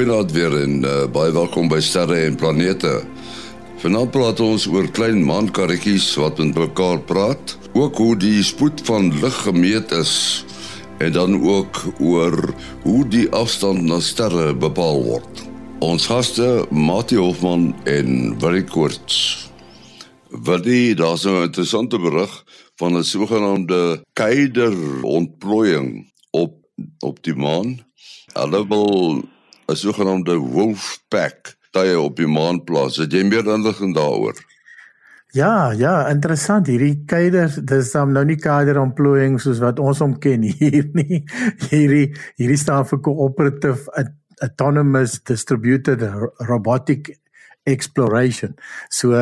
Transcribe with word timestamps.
Goeienaand 0.00 0.30
weer 0.32 0.54
en 0.56 0.78
uh, 0.80 0.92
baie 1.12 1.28
welkom 1.36 1.66
by 1.68 1.76
Sterre 1.84 2.22
en 2.24 2.36
Planete. 2.40 3.02
Vanaand 3.82 4.08
praat 4.14 4.38
ons 4.40 4.62
oor 4.72 4.86
klein 4.96 5.18
maankarretjies 5.28 6.06
wat 6.16 6.38
met 6.40 6.54
mekaar 6.56 7.02
praat, 7.04 7.52
ook 7.76 7.98
hoe 8.00 8.14
die 8.16 8.38
spoed 8.40 8.80
van 8.88 9.10
lig 9.20 9.34
gemeet 9.44 9.90
is 9.92 10.14
en 11.04 11.12
dan 11.12 11.36
ook 11.36 11.82
oor 12.00 12.32
hoe 12.86 13.02
die 13.12 13.26
afstand 13.36 13.84
na 13.90 13.98
sterre 14.00 14.54
bepaal 14.56 15.02
word. 15.04 15.42
Ons 15.84 16.06
gaste, 16.08 16.46
Mati 16.72 17.18
Hofman 17.20 17.74
en 17.84 18.38
Willie 18.40 18.64
Koorts. 18.64 19.50
Willie, 20.30 20.94
daar's 20.96 21.26
'n 21.28 21.44
interessante 21.50 22.00
berig 22.00 22.32
van 22.80 22.96
'n 22.96 23.04
sogenaamde 23.04 24.00
keider 24.16 25.04
ontplooiing 25.04 26.08
op 26.30 26.56
op 27.04 27.22
die 27.22 27.36
maan. 27.36 27.84
Hulle 28.32 28.64
wil 28.68 29.28
'n 29.70 29.76
sogenaamde 29.76 30.36
wolf 30.38 30.98
pack 31.08 31.56
tye 31.70 31.98
op 32.00 32.16
die 32.16 32.26
maan 32.26 32.64
plaas. 32.64 32.96
Het 32.96 33.12
jy 33.12 33.24
meer 33.24 33.46
inligting 33.46 33.94
daaroor? 33.94 34.34
Ja, 35.30 35.70
ja, 35.70 36.08
interessant. 36.10 36.66
Hierdie 36.66 37.04
keider, 37.06 37.52
dis 37.64 37.92
dan 37.94 38.12
nou 38.12 38.24
nie 38.26 38.38
keider 38.40 38.80
ontplooiing 38.82 39.38
soos 39.40 39.60
wat 39.62 39.78
ons 39.78 40.02
hom 40.02 40.16
ken 40.18 40.42
hier 40.42 40.88
nie. 40.98 41.22
Hierdie 41.70 42.08
hierdie 42.40 42.58
staan 42.58 42.88
vir 42.90 43.02
cooperative 43.06 44.08
autonomous 44.42 45.20
distributed 45.22 46.02
robotic 46.48 47.12
exploration. 47.68 48.56
So 48.90 49.14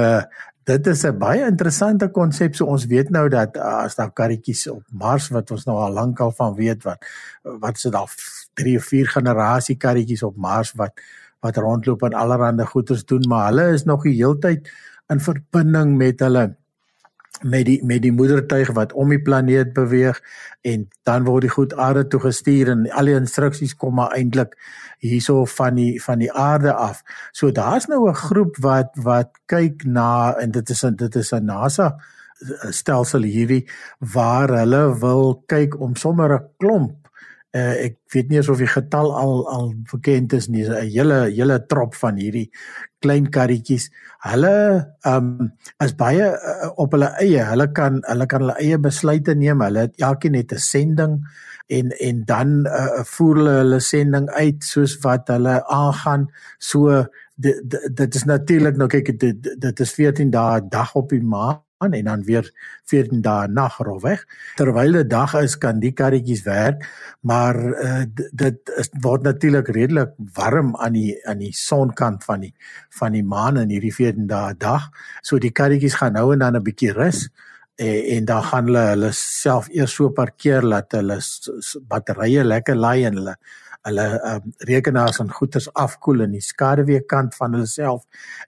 dit 0.69 0.87
is 0.87 1.05
'n 1.05 1.19
baie 1.19 1.45
interessante 1.45 2.09
konsep. 2.09 2.55
So 2.55 2.65
ons 2.65 2.87
weet 2.87 3.11
nou 3.11 3.29
dat 3.29 3.57
uh, 3.57 3.85
as 3.85 3.95
daar 3.97 4.13
karretjies 4.13 4.69
op 4.69 4.85
Mars 4.93 5.29
wat 5.29 5.51
ons 5.51 5.65
nou 5.65 5.77
al 5.77 5.93
lank 5.93 6.21
al 6.21 6.33
van 6.33 6.55
weet 6.55 6.83
wat 6.83 7.05
wat 7.43 7.79
se 7.79 7.91
daar 7.91 8.09
3 8.59 8.77
of 8.81 8.91
4 8.91 9.15
generasie 9.17 9.77
karretjies 9.77 10.27
op 10.27 10.37
Mars 10.37 10.75
wat 10.81 11.01
wat 11.45 11.57
rondloop 11.63 12.03
en 12.03 12.17
allerlei 12.19 12.67
goeders 12.67 13.05
doen, 13.07 13.23
maar 13.31 13.47
hulle 13.47 13.69
is 13.73 13.85
nog 13.87 14.03
die 14.03 14.17
heeltyd 14.19 14.71
in 15.07 15.21
verbinding 15.23 15.95
met 15.97 16.21
hulle 16.21 16.49
met 17.43 17.67
die 17.69 17.79
met 17.87 18.03
die 18.03 18.13
moedertuig 18.13 18.73
wat 18.75 18.93
om 18.93 19.13
die 19.15 19.23
planeet 19.23 19.73
beweeg 19.73 20.19
en 20.67 20.89
dan 21.07 21.25
word 21.25 21.47
die 21.47 21.53
goed 21.55 21.75
aarde 21.75 22.07
toe 22.11 22.21
gestuur 22.21 22.73
en 22.73 22.87
al 22.91 23.11
die 23.11 23.15
instruksies 23.15 23.77
kom 23.79 23.95
maar 23.95 24.17
eintlik 24.17 24.57
hierso 24.99 25.45
van 25.45 25.79
die 25.79 26.03
van 26.03 26.19
die 26.19 26.33
aarde 26.33 26.73
af. 26.73 27.03
So 27.33 27.53
daar's 27.53 27.87
nou 27.87 28.09
'n 28.09 28.15
groep 28.15 28.57
wat 28.57 28.91
wat 28.97 29.31
kyk 29.47 29.85
na 29.85 30.35
en 30.35 30.51
dit 30.51 30.71
is 30.71 30.81
dit 30.81 31.17
is 31.17 31.33
'n 31.33 31.45
NASA 31.45 31.99
stelsel 32.71 33.23
hierdie 33.23 33.69
waar 33.99 34.49
hulle 34.49 34.99
wil 34.99 35.43
kyk 35.47 35.81
om 35.81 35.97
sommer 35.97 36.33
'n 36.35 36.49
klomp 36.59 37.08
uh, 37.57 37.75
ek 37.87 37.97
weet 38.13 38.31
nie 38.31 38.41
of 38.41 38.61
die 38.61 38.69
getal 38.69 39.13
al 39.17 39.47
al 39.49 39.71
bekend 39.91 40.33
is 40.37 40.49
nie. 40.49 40.65
'n 40.65 40.89
hele 40.89 41.19
hele 41.31 41.59
trop 41.67 41.95
van 41.95 42.17
hierdie 42.17 42.51
klein 43.01 43.31
karretjies. 43.31 43.91
Hulle 44.27 44.87
um 45.07 45.53
is 45.85 45.95
baie 45.95 46.33
uh, 46.33 46.71
op 46.77 46.93
hulle 46.93 47.13
eie. 47.23 47.45
Hulle 47.45 47.69
kan 47.73 48.03
hulle 48.09 48.27
kan 48.27 48.45
hulle 48.45 48.59
eie 48.61 48.79
besluite 48.79 49.35
neem. 49.35 49.63
Hulle 49.63 49.89
het 49.89 50.01
elkeen 50.01 50.33
net 50.33 50.53
'n 50.53 50.59
sending 50.59 51.15
en 51.69 51.93
en 51.93 52.25
dan 52.25 52.67
uh, 52.67 53.05
voer 53.05 53.37
hulle 53.37 53.57
hulle 53.63 53.81
sending 53.81 54.29
uit 54.31 54.65
soos 54.65 54.99
wat 55.05 55.29
hulle 55.29 55.63
aangaan. 55.67 56.29
So 56.59 57.07
dit 57.37 57.79
dit 57.95 58.15
is 58.15 58.25
natuurlik 58.25 58.77
nou 58.77 58.89
kyk 58.89 59.19
dit 59.19 59.49
dit 59.61 59.81
is 59.81 59.95
14 59.95 60.31
dae 60.31 60.61
dag 60.69 60.95
op 60.95 61.11
die 61.11 61.23
maan 61.23 61.68
aan 61.79 61.93
en 61.93 62.05
dan 62.05 62.23
weer 62.27 62.51
14 62.91 63.23
dae 63.23 63.49
nag 63.49 63.79
rofweg. 63.87 64.25
Terwyl 64.59 64.99
dit 64.99 65.11
dag 65.11 65.35
is, 65.39 65.57
kan 65.59 65.81
die 65.83 65.93
karretjies 65.95 66.43
werk, 66.47 66.83
maar 67.21 67.59
uh, 67.59 68.05
dit 68.33 68.73
is 68.83 68.91
word 69.03 69.27
natuurlik 69.27 69.71
redelik 69.75 70.15
warm 70.35 70.75
aan 70.77 70.97
die 70.99 71.15
aan 71.27 71.43
die 71.43 71.55
sonkant 71.55 72.25
van 72.27 72.43
die 72.47 72.55
van 72.99 73.15
die 73.15 73.25
maan 73.25 73.61
in 73.63 73.71
hierdie 73.71 73.95
14 73.95 74.27
dae 74.31 74.57
dag. 74.59 74.91
So 75.23 75.39
die 75.39 75.55
karretjies 75.55 76.01
gaan 76.03 76.19
nou 76.19 76.33
en 76.33 76.43
dan 76.43 76.59
'n 76.59 76.67
bietjie 76.67 76.93
rus 76.93 77.29
en, 77.79 78.03
en 78.17 78.25
dan 78.25 78.43
gaan 78.43 78.67
hulle 78.67 78.85
hulle 78.93 79.13
self 79.15 79.71
eers 79.71 79.95
so 79.95 80.11
parkeer 80.11 80.67
dat 80.67 80.99
hulle 80.99 81.21
batterye 81.87 82.45
lekker 82.45 82.75
laai 82.77 83.07
en 83.07 83.23
hulle 83.23 83.39
hulle 83.89 84.07
um, 84.31 84.53
rekenaars 84.69 85.21
en 85.23 85.31
goeders 85.33 85.69
afkoel 85.75 86.25
in 86.27 86.37
die 86.37 86.45
skaduweekant 86.45 87.37
van 87.39 87.57
hulle 87.57 87.69
self 87.71 88.05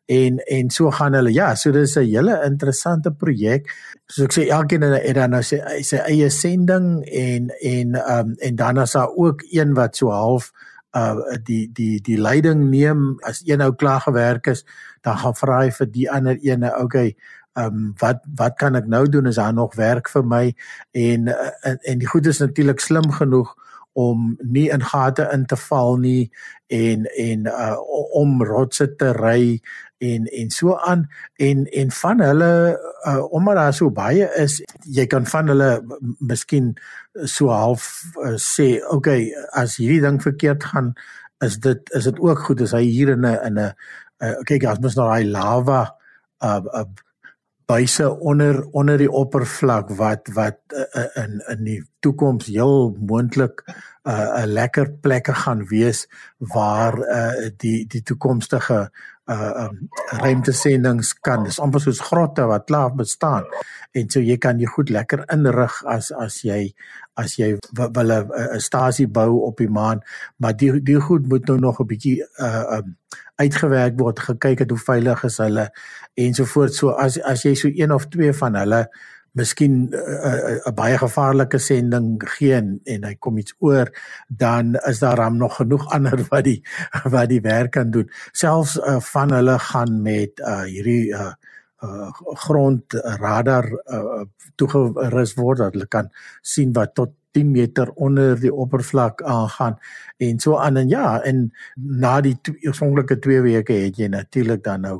en 0.07 0.41
en 0.47 0.71
so 0.71 0.93
gaan 0.95 1.17
hulle. 1.19 1.33
Ja 1.35 1.55
so 1.55 1.73
dis 1.73 1.97
'n 1.97 2.07
hele 2.07 2.41
interessante 2.47 3.11
projek. 3.11 3.71
Soos 4.07 4.27
ek 4.29 4.37
sê 4.39 4.49
elkeen 4.49 4.83
het 4.83 5.15
dan 5.15 5.31
nou 5.31 5.43
sy 5.43 5.61
sy 5.83 5.97
eie 5.97 6.31
sending 6.31 7.05
en 7.05 7.51
en 7.63 7.97
um, 7.97 8.35
en 8.39 8.57
dan 8.57 8.79
is 8.79 8.93
daar 8.93 9.11
ook 9.17 9.43
een 9.51 9.75
wat 9.75 9.97
so 9.97 10.11
half 10.11 10.53
uh 10.97 11.37
die 11.47 11.71
die 11.73 12.01
die 12.01 12.19
leiding 12.19 12.71
neem. 12.71 13.19
As 13.23 13.43
een 13.47 13.61
ou 13.61 13.73
klaar 13.75 14.01
gewerk 14.01 14.47
is 14.47 14.65
dan 15.01 15.19
gaan 15.19 15.35
vra 15.35 15.61
hy 15.65 15.71
vir 15.71 15.87
die 15.87 16.11
ander 16.11 16.39
ene 16.43 16.73
okay 16.79 17.17
ehm 17.59 17.75
um, 17.75 17.95
wat 17.99 18.23
wat 18.37 18.55
kan 18.57 18.75
ek 18.75 18.87
nou 18.87 19.09
doen? 19.09 19.27
Is 19.27 19.37
daar 19.37 19.55
nog 19.55 19.75
werk 19.75 20.09
vir 20.09 20.25
my? 20.25 20.55
En 20.91 21.29
en, 21.63 21.79
en 21.83 21.99
die 21.99 22.07
goed 22.07 22.27
is 22.27 22.39
natuurlik 22.39 22.81
slim 22.81 23.11
genoeg 23.11 23.55
om 23.93 24.37
nie 24.43 24.69
in 24.71 24.83
gate 24.83 25.29
in 25.33 25.47
te 25.47 25.57
val 25.57 25.97
nie 25.99 26.31
en 26.67 27.07
en 27.19 27.47
uh, 27.51 27.77
om 28.17 28.43
rotse 28.47 28.87
te 28.97 29.13
ry 29.17 29.61
en 30.01 30.27
en 30.27 30.51
so 30.51 30.77
aan. 30.77 31.09
En 31.37 31.65
en 31.67 31.91
van 31.91 32.21
hulle 32.21 32.79
uh, 33.07 33.33
omdat 33.33 33.55
daar 33.55 33.75
so 33.75 33.91
baie 33.91 34.29
is 34.39 34.61
jy 34.85 35.07
kan 35.07 35.27
van 35.27 35.49
hulle 35.49 35.71
miskien 36.19 36.75
so 37.25 37.51
half 37.51 37.91
uh, 38.25 38.37
sê 38.39 38.79
okay 38.91 39.33
as 39.53 39.77
hierdie 39.77 40.03
ding 40.07 40.23
verkeerd 40.23 40.65
gaan 40.73 40.95
is 41.45 41.59
dit 41.59 41.95
is 41.97 42.05
dit 42.05 42.19
ook 42.21 42.47
goed 42.47 42.61
as 42.61 42.75
hy 42.77 42.85
hier 42.87 43.15
in 43.17 43.27
'n 43.27 43.39
in 43.47 43.59
'n 43.59 43.73
uh, 44.23 44.37
kyk 44.47 44.65
as 44.65 44.81
mens 44.81 44.97
nou 44.97 45.09
hy 45.11 45.23
lava 45.25 45.83
uh, 46.45 46.61
uh 46.73 46.89
buise 47.71 48.09
onder 48.19 48.65
onder 48.71 48.99
die 48.99 49.11
oppervlak 49.11 49.93
wat 49.99 50.33
wat 50.35 50.59
uh, 50.75 51.07
in 51.23 51.39
in 51.55 51.65
die 51.69 51.79
toekoms 52.05 52.51
heel 52.51 52.97
moontlik 53.13 53.63
'n 53.67 54.11
uh, 54.11 54.43
'n 54.43 54.53
lekker 54.59 54.93
plekke 55.05 55.35
gaan 55.35 55.63
wees 55.71 56.09
waar 56.39 56.99
uh, 56.99 57.49
die 57.57 57.87
die 57.87 58.03
toekomstige 58.03 58.91
uh 59.31 59.65
um, 59.65 59.89
ruimtesendings 60.23 61.13
kan 61.23 61.45
dis 61.47 61.61
amper 61.63 61.81
soos 61.81 62.01
grotte 62.03 62.47
wat 62.51 62.65
klaar 62.67 62.95
bestaan. 62.95 63.45
En 63.95 64.11
so 64.11 64.21
jy 64.21 64.37
kan 64.39 64.59
jy 64.59 64.67
goed 64.67 64.91
lekker 64.91 65.23
inrig 65.33 65.85
as 65.85 66.11
as 66.13 66.41
jy 66.43 66.75
as 67.15 67.37
jy 67.39 67.59
wil 67.79 68.11
'n 68.13 68.61
stasie 68.61 69.07
bou 69.07 69.47
op 69.47 69.57
die 69.57 69.71
maan 69.71 70.03
maar 70.37 70.57
die 70.57 70.81
die 70.83 71.01
goed 71.01 71.29
moet 71.29 71.47
nou 71.47 71.59
nog 71.59 71.81
'n 71.81 71.87
bietjie 71.87 72.19
uh 72.39 72.79
um 72.79 72.97
uitgewerk 73.41 73.97
word 74.01 74.21
gekyk 74.27 74.65
het 74.65 74.75
hoe 74.75 74.83
veilig 74.83 75.25
is 75.29 75.39
hulle 75.43 75.71
ensovoorts 76.15 76.83
so 76.83 76.93
as 77.07 77.19
as 77.33 77.47
jy 77.47 77.55
so 77.59 77.73
een 77.73 77.95
of 77.95 78.09
twee 78.13 78.33
van 78.43 78.59
hulle 78.61 78.85
miskien 79.33 79.75
'n 79.89 79.95
uh, 79.95 80.01
uh, 80.29 80.57
uh, 80.67 80.73
baie 80.75 80.99
gevaarlike 80.99 81.59
sending 81.59 82.19
gee 82.35 82.55
en, 82.55 82.81
en 82.85 83.05
hy 83.07 83.15
kom 83.19 83.39
iets 83.39 83.55
oor 83.59 83.93
dan 84.29 84.75
is 84.91 84.99
daar 84.99 85.17
ram 85.23 85.37
nog 85.37 85.57
genoeg 85.57 85.87
ander 85.97 86.27
wat 86.31 86.45
die 86.45 86.61
wat 87.05 87.29
die 87.29 87.41
werk 87.41 87.71
kan 87.71 87.91
doen. 87.91 88.11
Selfs 88.33 88.77
uh, 88.77 88.99
van 89.01 89.33
hulle 89.33 89.59
gaan 89.59 90.03
met 90.03 90.43
uh, 90.43 90.63
hierdie 90.67 91.15
uh, 91.15 91.33
uh, 91.83 92.11
grond 92.47 92.95
radar 93.21 93.71
uh, 93.87 94.25
toegerus 94.57 95.35
word 95.39 95.65
dat 95.65 95.75
hulle 95.75 95.89
kan 95.89 96.13
sien 96.43 96.73
wat 96.77 96.95
tot 96.95 97.17
10 97.31 97.51
meter 97.51 97.91
onder 97.95 98.41
die 98.41 98.53
oppervlak 98.53 99.23
aangaan 99.23 99.77
en 100.19 100.41
so 100.43 100.57
aan 100.59 100.77
en 100.77 100.89
ja 100.89 101.21
en 101.23 101.51
na 101.75 102.21
die 102.21 102.37
oorspronklike 102.67 103.19
2 103.19 103.43
weke 103.47 103.77
het 103.85 104.01
jy 104.03 104.09
natuurlik 104.11 104.65
dan 104.65 104.89
nou 104.89 104.97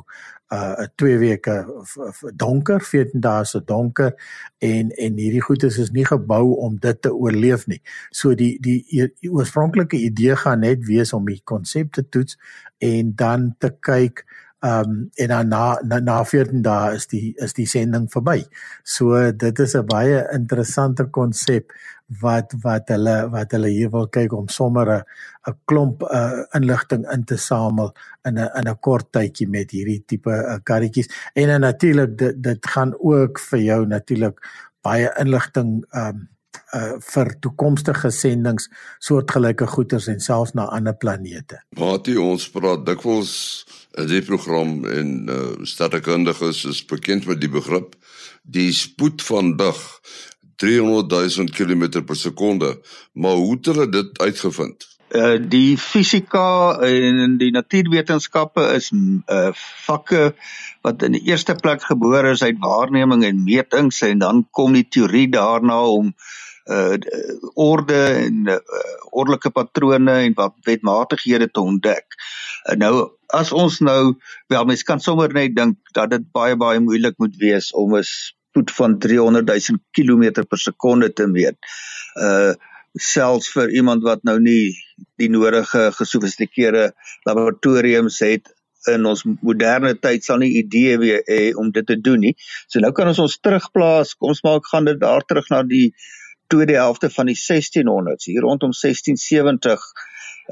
uh 0.51 0.85
2 0.95 1.17
weke 1.17 1.53
donker, 2.35 2.81
14 2.83 3.21
dae 3.23 3.45
se 3.45 3.61
donker 3.65 4.11
en 4.59 4.89
en 4.91 5.19
hierdie 5.19 5.43
goedes 5.43 5.77
is 5.79 5.91
nie 5.95 6.05
gebou 6.05 6.57
om 6.65 6.75
dit 6.75 7.01
te 7.01 7.13
oorleef 7.13 7.67
nie. 7.71 7.79
So 8.11 8.35
die 8.35 8.57
die, 8.59 8.83
die 8.91 9.31
oorspronklike 9.31 9.97
idee 9.97 10.35
gaan 10.35 10.65
net 10.67 10.83
wees 10.87 11.13
om 11.13 11.29
die 11.31 11.39
konsep 11.43 11.93
te 11.95 12.03
toets 12.09 12.37
en 12.83 13.15
dan 13.15 13.53
te 13.59 13.71
kyk 13.79 14.25
um 14.61 15.09
en 15.15 15.27
dan 15.27 15.47
na 15.47 15.77
na, 15.83 15.99
na 15.99 16.23
14 16.23 16.61
dae 16.61 16.95
is 16.95 17.07
die 17.07 17.33
is 17.37 17.53
die 17.53 17.65
sending 17.65 18.07
verby. 18.13 18.43
So 18.83 19.31
dit 19.31 19.59
is 19.59 19.75
'n 19.75 19.85
baie 19.85 20.27
interessante 20.33 21.05
konsep 21.09 21.73
wat 22.19 22.53
wat 22.63 22.89
hulle 22.91 23.29
wat 23.31 23.51
hulle 23.55 23.69
hier 23.71 23.89
wil 23.91 24.07
kyk 24.07 24.33
om 24.33 24.47
sommer 24.47 24.87
'n 24.89 25.03
'n 25.47 25.55
klomp 25.65 26.03
uh, 26.03 26.43
inligting 26.53 27.05
in 27.13 27.23
te 27.23 27.37
samel 27.37 27.93
in 28.25 28.37
'n 28.37 28.49
in 28.59 28.67
'n 28.67 28.79
kort 28.79 29.11
tydjie 29.11 29.47
met 29.47 29.71
hierdie 29.71 30.03
tipe 30.05 30.31
uh, 30.31 30.59
karretjies 30.63 31.09
en 31.35 31.49
en 31.49 31.61
natuurlik 31.61 32.17
dit 32.17 32.43
dit 32.43 32.67
gaan 32.67 32.93
ook 32.99 33.39
vir 33.39 33.59
jou 33.59 33.85
natuurlik 33.85 34.37
baie 34.81 35.09
inligting 35.19 35.85
um 35.95 36.27
uh 36.75 36.97
vir 37.11 37.33
toekomstige 37.43 38.11
sendings 38.15 38.69
soortgelyke 38.99 39.67
goeders 39.67 40.07
en 40.11 40.19
selfs 40.23 40.55
na 40.57 40.67
ander 40.71 40.95
planete. 40.97 41.61
Maatie 41.79 42.19
ons 42.21 42.47
praat 42.51 42.85
dikwels 42.85 43.33
in 43.99 44.07
die 44.11 44.23
program 44.25 44.81
en 44.87 45.15
uh 45.29 45.65
sterrekundiges 45.67 46.65
is 46.65 46.83
bekend 46.85 47.27
met 47.27 47.41
die 47.43 47.51
begrip 47.51 47.95
die 48.43 48.71
spoed 48.73 49.21
van 49.21 49.55
dag 49.57 49.79
300 50.61 51.09
000 51.37 51.49
km 51.57 52.03
per 52.05 52.15
sekonde. 52.15 52.79
Maar 53.13 53.31
hoe 53.31 53.55
het 53.55 53.65
hulle 53.65 53.89
dit 53.89 54.19
uitgevind? 54.19 54.87
Uh 55.11 55.35
die 55.51 55.75
fisika 55.77 56.79
en 56.87 57.33
die 57.39 57.51
natuurwetenskappe 57.51 58.63
is 58.77 58.91
uh 58.95 59.49
vakke 59.85 60.31
wat 60.87 61.03
in 61.03 61.17
die 61.17 61.25
eerste 61.27 61.55
plek 61.55 61.83
gebore 61.83 62.31
is 62.31 62.43
uit 62.43 62.61
waarneming 62.63 63.25
en 63.27 63.43
metings 63.43 63.99
en 64.07 64.23
dan 64.23 64.45
kom 64.55 64.77
die 64.77 64.87
teorie 64.87 65.27
daarna 65.27 65.81
om 65.83 66.13
uh 66.71 66.95
orde 67.59 67.99
en 68.23 68.47
uh, 68.47 68.59
ordelike 69.11 69.51
patrone 69.51 70.11
en 70.11 70.33
wat 70.37 70.55
wetmatighede 70.63 71.51
te 71.51 71.59
ontdek. 71.59 72.15
Uh, 72.69 72.77
nou 72.79 72.93
as 73.35 73.51
ons 73.51 73.79
nou 73.83 74.15
wel 74.47 74.65
mens 74.65 74.83
kan 74.87 74.99
sommer 75.03 75.33
net 75.33 75.55
dink 75.55 75.77
dat 75.97 76.11
dit 76.15 76.31
baie 76.31 76.55
baie 76.55 76.79
moeilik 76.79 77.17
moet 77.17 77.35
wees 77.41 77.71
om 77.73 77.97
'n 77.97 78.03
spoed 78.03 78.71
van 78.71 78.99
300 78.99 79.47
000 79.47 79.79
km 79.91 80.47
per 80.47 80.59
sekonde 80.59 81.13
te 81.13 81.27
meet. 81.27 81.57
Uh 82.15 82.53
selfs 82.99 83.51
vir 83.55 83.71
iemand 83.71 84.03
wat 84.03 84.23
nou 84.27 84.37
nie 84.39 84.73
die 85.21 85.29
nodige 85.31 85.91
gesofistikeerde 85.95 86.91
laboratoriums 87.27 88.19
het 88.25 88.51
in 88.89 89.05
ons 89.05 89.23
moderne 89.45 89.93
tyd 90.01 90.25
sal 90.25 90.41
nie 90.41 90.55
idee 90.61 90.97
hê 90.97 91.19
eh, 91.21 91.57
om 91.57 91.69
dit 91.71 91.85
te 91.85 91.99
doen 92.01 92.19
nie. 92.19 92.33
So 92.67 92.81
nou 92.81 92.91
kan 92.97 93.11
ons 93.11 93.21
ons 93.21 93.37
terugplaas. 93.37 94.15
Ons 94.19 94.41
maak 94.45 94.65
gaan 94.71 94.89
dit 94.89 94.99
daar 94.99 95.25
terug 95.27 95.49
na 95.53 95.61
die 95.63 95.91
tweede 96.51 96.79
helfte 96.79 97.09
van 97.13 97.29
die 97.29 97.37
1600s, 97.37 98.27
hier 98.27 98.41
rondom 98.43 98.73
1670. 98.75 99.85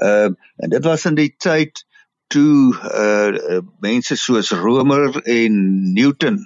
Ehm 0.00 0.32
uh, 0.32 0.48
en 0.64 0.70
dit 0.70 0.84
was 0.84 1.04
in 1.10 1.18
die 1.18 1.32
tyd 1.36 1.82
toe 2.30 2.72
uh 2.78 3.60
mense 3.82 4.16
soos 4.16 4.52
Romer 4.54 5.20
en 5.26 5.54
Newton 5.92 6.38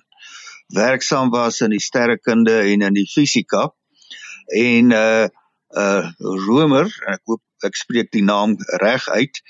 werksaam 0.75 1.31
was 1.31 1.61
in 1.61 1.75
die 1.76 1.82
sterrekunde 1.82 2.62
en 2.64 2.87
in 2.88 2.97
die 2.97 3.08
fisika. 3.11 3.69
En 4.49 4.90
uh 4.90 5.29
uh 5.79 6.11
Romer, 6.47 6.88
ek 7.11 7.23
hoop 7.26 7.43
ek 7.67 7.76
spreek 7.76 8.11
die 8.12 8.25
naam 8.25 8.56
reg 8.82 9.06
uit, 9.09 9.41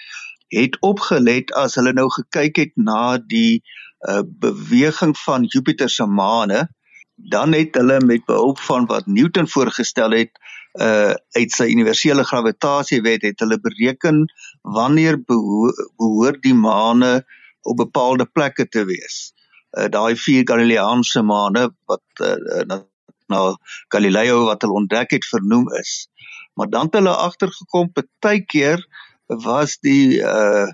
het 0.54 0.78
opgelet 0.86 1.50
as 1.58 1.74
hulle 1.78 1.92
nou 1.96 2.06
gekyk 2.14 2.60
het 2.62 2.72
na 2.76 3.16
die 3.18 3.62
uh 4.08 4.22
beweging 4.24 5.14
van 5.24 5.46
Jupiter 5.52 5.90
se 5.90 6.06
maane 6.06 6.66
dan 7.14 7.52
het 7.54 7.74
hulle 7.78 8.00
met 8.04 8.24
behulp 8.26 8.58
van 8.58 8.86
wat 8.86 9.06
Newton 9.06 9.48
voorgestel 9.48 10.16
het 10.18 10.32
uh 10.80 11.14
uit 11.38 11.52
sy 11.54 11.68
universele 11.70 12.24
gravitasiewet 12.26 13.22
het 13.22 13.40
hulle 13.40 13.60
bereken 13.62 14.24
wanneer 14.62 15.20
behoort 15.22 16.42
die 16.42 16.54
maane 16.54 17.22
op 17.62 17.76
bepaalde 17.76 18.26
plekke 18.26 18.68
te 18.68 18.84
wees. 18.84 19.32
Uh 19.78 19.88
daai 19.88 20.16
vier 20.16 20.42
Galileaanse 20.44 21.22
maane 21.22 21.68
wat 21.86 22.04
uh, 22.20 22.80
na, 23.26 23.56
Galileo 23.88 24.44
wat 24.44 24.62
hulle 24.62 24.80
ontdek 24.80 25.10
het 25.16 25.26
vernoem 25.26 25.70
is. 25.80 26.08
Maar 26.54 26.70
dan 26.70 26.86
het 26.90 26.94
hulle 27.00 27.14
agtergekom 27.14 27.92
partykeer 27.92 28.86
was 29.26 29.78
die 29.80 30.20
uh 30.20 30.66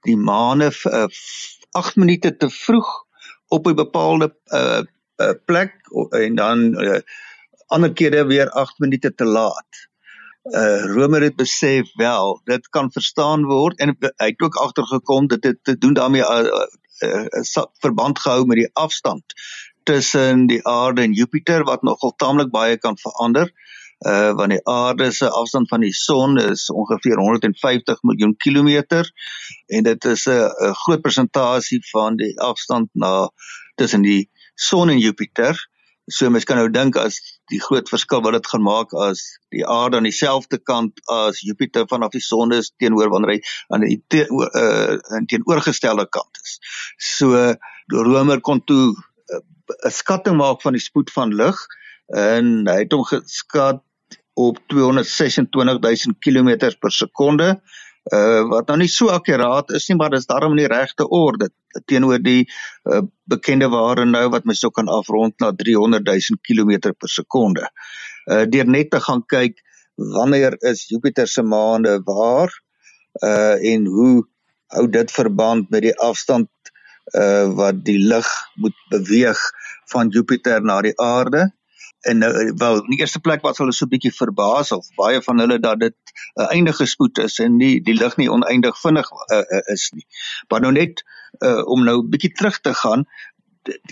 die 0.00 0.16
maane 0.16 0.70
8 0.72 0.86
uh, 1.72 1.96
minute 2.00 2.36
te 2.36 2.48
vroeg 2.50 2.88
op 3.48 3.66
'n 3.66 3.74
bepaalde 3.74 4.32
uh 4.48 4.80
uh, 5.20 5.34
plek 5.44 5.74
en 6.10 6.34
dan 6.34 6.58
uh, 6.82 7.00
ander 7.66 7.92
kere 7.92 8.26
weer 8.26 8.50
8 8.50 8.78
minute 8.78 9.14
te 9.14 9.24
laat. 9.24 9.88
Uh 10.42 10.84
Romer 10.94 11.22
het 11.22 11.36
besef 11.36 11.90
wel, 11.94 12.40
dit 12.44 12.68
kan 12.68 12.92
verstaan 12.92 13.44
word 13.44 13.78
en 13.78 13.96
hy 14.00 14.30
het 14.32 14.40
ook 14.40 14.56
agtergekom 14.56 15.26
dit 15.26 15.58
te 15.62 15.78
doen 15.78 15.92
daarmee 15.94 16.24
'n 16.24 16.46
uh, 16.46 16.66
uh, 17.04 17.26
uh, 17.56 17.64
verband 17.84 18.18
gehou 18.18 18.46
met 18.46 18.56
die 18.56 18.70
afstand 18.72 19.24
tussen 19.84 20.46
die 20.46 20.60
aarde 20.66 21.02
en 21.02 21.12
Jupiter 21.12 21.64
wat 21.64 21.82
nogal 21.82 22.14
taamlik 22.16 22.50
baie 22.50 22.78
kan 22.78 22.98
verander. 22.98 23.50
Uh 24.00 24.32
want 24.32 24.54
die 24.54 24.62
aarde 24.64 25.10
se 25.12 25.28
afstand 25.28 25.68
van 25.68 25.80
die 25.84 25.92
son 25.92 26.38
is 26.40 26.70
ongeveer 26.72 27.18
150 27.20 28.02
miljoen 28.02 28.36
kilometer 28.36 29.10
en 29.66 29.82
dit 29.82 30.04
is 30.04 30.26
'n 30.26 30.74
groot 30.84 31.02
persentasie 31.02 31.80
van 31.90 32.16
die 32.16 32.32
afstand 32.40 32.88
na 32.92 33.30
tussen 33.74 34.02
die 34.02 34.30
son 34.54 34.90
en 34.90 34.98
Jupiter. 34.98 35.68
So 36.06 36.30
mens 36.30 36.44
kan 36.44 36.56
nou 36.56 36.70
dink 36.70 36.96
as 36.96 37.20
die 37.52 37.60
groot 37.60 37.88
verskil 37.88 38.22
wat 38.24 38.32
dit 38.32 38.46
gaan 38.46 38.62
maak 38.62 38.94
as 38.94 39.22
die 39.54 39.66
aarde 39.66 39.96
aan 39.96 40.08
dieselfde 40.08 40.58
kant 40.58 40.98
as 41.12 41.40
Jupiter 41.40 41.86
vanaf 41.90 42.10
die 42.10 42.24
son 42.24 42.52
is 42.56 42.72
teenoor 42.78 43.12
wanneer 43.12 43.36
hy 43.36 43.40
aan 43.68 43.84
die 43.86 44.00
te, 44.08 44.24
uh, 44.26 45.20
teenoorgestelde 45.30 46.06
kant 46.08 46.42
is. 46.42 46.58
So 46.96 47.54
Romer 47.90 48.40
kon 48.40 48.64
toe 48.64 48.94
'n 49.70 49.86
uh, 49.86 49.92
skatting 49.92 50.36
maak 50.36 50.62
van 50.62 50.76
die 50.78 50.82
spoed 50.82 51.12
van 51.14 51.34
lig 51.34 51.58
en 52.16 52.66
hy 52.66 52.78
het 52.82 52.92
hom 52.92 53.04
geskat 53.06 53.82
op 54.34 54.58
226000 54.72 56.18
km 56.18 56.74
per 56.80 56.92
sekonde 56.92 57.54
uh 58.08 58.42
wat 58.48 58.70
nou 58.70 58.78
nie 58.80 58.88
so 58.88 59.10
akkuraat 59.12 59.70
is 59.76 59.88
nie 59.88 59.96
maar 59.96 60.10
dis 60.10 60.26
daarom 60.26 60.54
in 60.56 60.62
die 60.62 60.72
regte 60.72 61.06
orde 61.08 61.50
teenoor 61.86 62.22
die 62.22 62.46
uh, 62.88 63.02
bekende 63.28 63.68
ware 63.70 64.06
nou 64.08 64.28
wat 64.32 64.46
mens 64.48 64.62
sou 64.64 64.70
kan 64.74 64.88
afrond 64.88 65.36
na 65.40 65.52
300 65.52 66.06
000 66.08 66.40
km 66.42 66.94
per 66.98 67.12
sekonde. 67.12 67.68
Uh 68.26 68.46
deur 68.48 68.66
net 68.66 68.90
te 68.90 69.00
gaan 69.00 69.22
kyk 69.26 69.60
wanneer 70.16 70.56
is 70.72 70.88
Jupiter 70.88 71.28
se 71.28 71.42
maande 71.42 72.00
waar 72.06 72.50
uh 73.22 73.72
en 73.72 73.86
hoe 73.86 74.24
hou 74.74 74.86
dit 74.88 75.10
verband 75.10 75.70
met 75.70 75.82
die 75.82 75.96
afstand 75.98 76.48
uh 77.18 77.46
wat 77.54 77.84
die 77.84 77.98
lig 77.98 78.28
moet 78.54 78.76
beweeg 78.90 79.38
van 79.92 80.08
Jupiter 80.08 80.62
na 80.62 80.80
die 80.80 80.96
aarde 81.00 81.50
en 82.00 82.18
nou 82.18 82.52
wel 82.56 82.78
in 82.80 82.90
die 82.94 83.00
eerste 83.00 83.20
plek 83.20 83.42
was 83.42 83.58
hulle 83.58 83.72
so 83.72 83.84
'n 83.84 83.92
bietjie 83.92 84.14
verbaas 84.14 84.72
of 84.72 84.86
baie 84.96 85.22
van 85.22 85.38
hulle 85.38 85.58
dat 85.60 85.80
dit 85.80 85.94
'n 85.94 86.42
uh, 86.42 86.48
eindige 86.50 86.86
spoed 86.86 87.18
is 87.18 87.38
en 87.38 87.56
nie 87.56 87.80
die 87.80 87.94
lig 87.94 88.16
nie 88.16 88.30
oneindig 88.30 88.80
vinnig 88.80 89.10
uh, 89.10 89.36
uh, 89.36 89.62
is 89.74 89.90
nie. 89.94 90.06
Maar 90.48 90.60
nou 90.60 90.72
net 90.72 91.04
uh, 91.44 91.66
om 91.66 91.84
nou 91.84 91.98
'n 92.02 92.10
bietjie 92.10 92.32
terug 92.32 92.60
te 92.60 92.74
gaan 92.74 93.04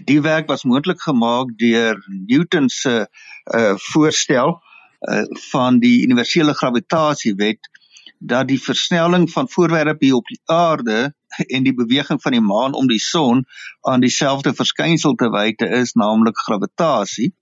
die 0.05 0.21
werk 0.23 0.47
was 0.49 0.65
moontlik 0.65 1.01
gemaak 1.01 1.53
deur 1.59 2.05
Newton 2.07 2.69
se 2.69 3.07
uh, 3.55 3.75
voorstel 3.77 4.63
uh, 5.01 5.25
van 5.51 5.79
die 5.79 6.03
universele 6.03 6.55
gravitasiewet 6.55 7.69
dat 8.19 8.49
die 8.49 8.63
versnelling 8.63 9.31
van 9.31 9.49
voorwerpe 9.49 10.05
hier 10.05 10.15
op 10.15 10.27
die 10.27 10.41
aarde 10.45 11.15
en 11.55 11.63
die 11.63 11.75
beweging 11.75 12.23
van 12.23 12.33
die 12.33 12.45
maan 12.45 12.75
om 12.75 12.87
die 12.89 13.03
son 13.03 13.45
aan 13.81 14.01
dieselfde 14.01 14.55
verskynsel 14.55 15.15
te 15.15 15.31
wyte 15.31 15.69
is 15.81 15.93
naamlik 15.93 16.39
gravitasie 16.47 17.33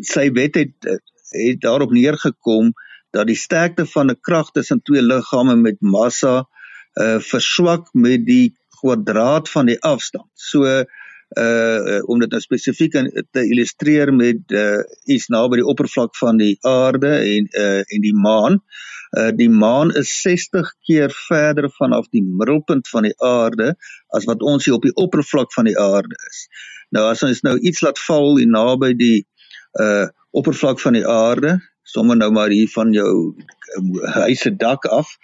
sy 0.00 0.30
wet 0.32 0.54
het 0.54 0.90
het 1.30 1.60
daarop 1.60 1.90
neergekom 1.90 2.72
dat 3.10 3.26
die 3.26 3.38
sterkte 3.38 3.86
van 3.86 4.10
'n 4.10 4.20
krag 4.20 4.50
tussen 4.50 4.82
twee 4.82 5.02
liggame 5.02 5.56
met 5.56 5.76
massa 5.80 6.48
uh 7.00 7.18
verswak 7.20 7.88
met 7.92 8.26
die 8.26 8.56
kwadraat 8.80 9.50
van 9.50 9.66
die 9.66 9.80
afstand. 9.80 10.30
So 10.34 10.64
uh 10.64 12.00
om 12.06 12.18
dit 12.20 12.30
nou 12.30 12.40
spesifiek 12.40 12.92
te 13.30 13.42
illustreer 13.42 14.14
met 14.14 14.38
uh 14.50 14.82
iets 15.04 15.26
naby 15.28 15.56
die 15.56 15.70
oppervlak 15.72 16.16
van 16.16 16.36
die 16.36 16.56
aarde 16.60 17.12
en 17.18 17.48
uh 17.52 17.82
en 17.94 18.00
die 18.00 18.14
maan. 18.14 18.52
Uh 18.52 18.95
die 19.38 19.48
maan 19.48 19.92
is 19.94 20.10
60 20.22 20.72
keer 20.86 21.12
verder 21.28 21.70
vanaf 21.70 22.08
die 22.10 22.22
middelpunt 22.22 22.88
van 22.88 23.06
die 23.06 23.14
aarde 23.22 23.74
as 24.16 24.24
wat 24.24 24.42
ons 24.42 24.64
hier 24.64 24.74
op 24.74 24.82
die 24.82 24.94
oppervlak 24.94 25.52
van 25.54 25.64
die 25.70 25.78
aarde 25.78 26.16
is. 26.30 26.48
Nou 26.90 27.06
as 27.10 27.22
ons 27.26 27.42
nou 27.46 27.56
iets 27.58 27.82
laat 27.84 27.98
val 28.06 28.36
hier 28.36 28.50
naby 28.50 28.92
die 28.98 29.26
uh 29.80 30.06
oppervlak 30.36 30.80
van 30.82 30.92
die 30.92 31.06
aarde, 31.08 31.54
sommer 31.88 32.18
nou 32.18 32.28
maar 32.34 32.52
hier 32.52 32.68
van 32.68 32.90
jou 32.92 33.12
uh, 33.32 34.10
huis 34.26 34.42
se 34.44 34.50
dak 34.52 34.84
af, 34.92 35.14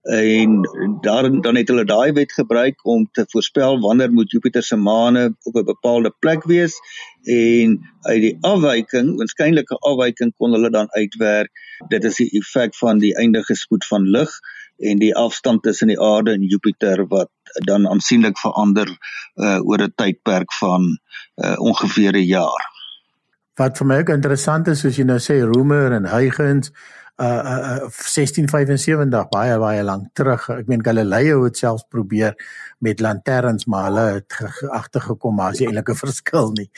en 0.03 0.63
dan 1.01 1.41
dan 1.41 1.57
het 1.57 1.69
hulle 1.69 1.85
daai 1.85 2.13
wet 2.13 2.33
gebruik 2.33 2.87
om 2.87 3.09
te 3.13 3.25
voorspel 3.29 3.81
wanneer 3.81 4.13
moet 4.13 4.31
Jupiter 4.31 4.63
se 4.63 4.77
maane 4.77 5.37
op 5.43 5.55
'n 5.55 5.65
bepaalde 5.65 6.15
plek 6.19 6.45
wees 6.45 6.79
en 7.23 7.81
uit 8.01 8.21
die 8.21 8.37
afwyking, 8.41 9.17
waarskynlike 9.17 9.79
afwyking 9.79 10.33
kon 10.37 10.53
hulle 10.53 10.71
dan 10.71 10.91
uitwerk 10.91 11.51
dit 11.89 12.05
is 12.05 12.17
die 12.17 12.31
effek 12.31 12.77
van 12.77 12.99
die 12.99 13.15
eindige 13.17 13.55
spoed 13.55 13.87
van 13.87 14.03
lig 14.03 14.31
en 14.79 14.99
die 14.99 15.15
afstand 15.15 15.63
tussen 15.63 15.91
die 15.91 16.01
aarde 16.01 16.33
en 16.33 16.43
Jupiter 16.43 17.07
wat 17.07 17.31
dan 17.67 17.89
aansienlik 17.89 18.39
verander 18.39 18.89
uh, 19.35 19.59
oor 19.67 19.83
'n 19.83 19.93
tydperk 19.95 20.53
van 20.53 20.99
uh, 21.37 21.57
ongeveer 21.59 22.13
'n 22.13 22.27
jaar. 22.27 22.78
Wat 23.59 23.79
vir 23.81 23.87
my 23.91 23.97
ook 23.99 24.15
interessant 24.15 24.69
is 24.71 24.85
soos 24.85 24.99
jy 25.01 25.05
nou 25.09 25.19
sê 25.19 25.41
Roemer 25.43 25.97
en 25.97 26.05
Huygens 26.07 26.71
uh, 27.19 27.27
uh 27.27 27.89
1675 27.91 29.27
baie 29.33 29.57
baie 29.59 29.83
lank 29.83 30.13
terug. 30.15 30.45
Ek 30.55 30.69
meen 30.71 30.85
Galileo 30.87 31.41
het 31.43 31.59
selfs 31.59 31.83
probeer 31.91 32.37
met 32.87 33.03
lanterns 33.03 33.67
maar 33.67 33.89
hulle 33.89 34.05
het 34.21 34.37
agtergekom 34.71 35.35
maar 35.41 35.57
is 35.57 35.65
eintlik 35.67 35.91
'n 35.91 36.03
verskil 36.05 36.53
nie. 36.55 36.71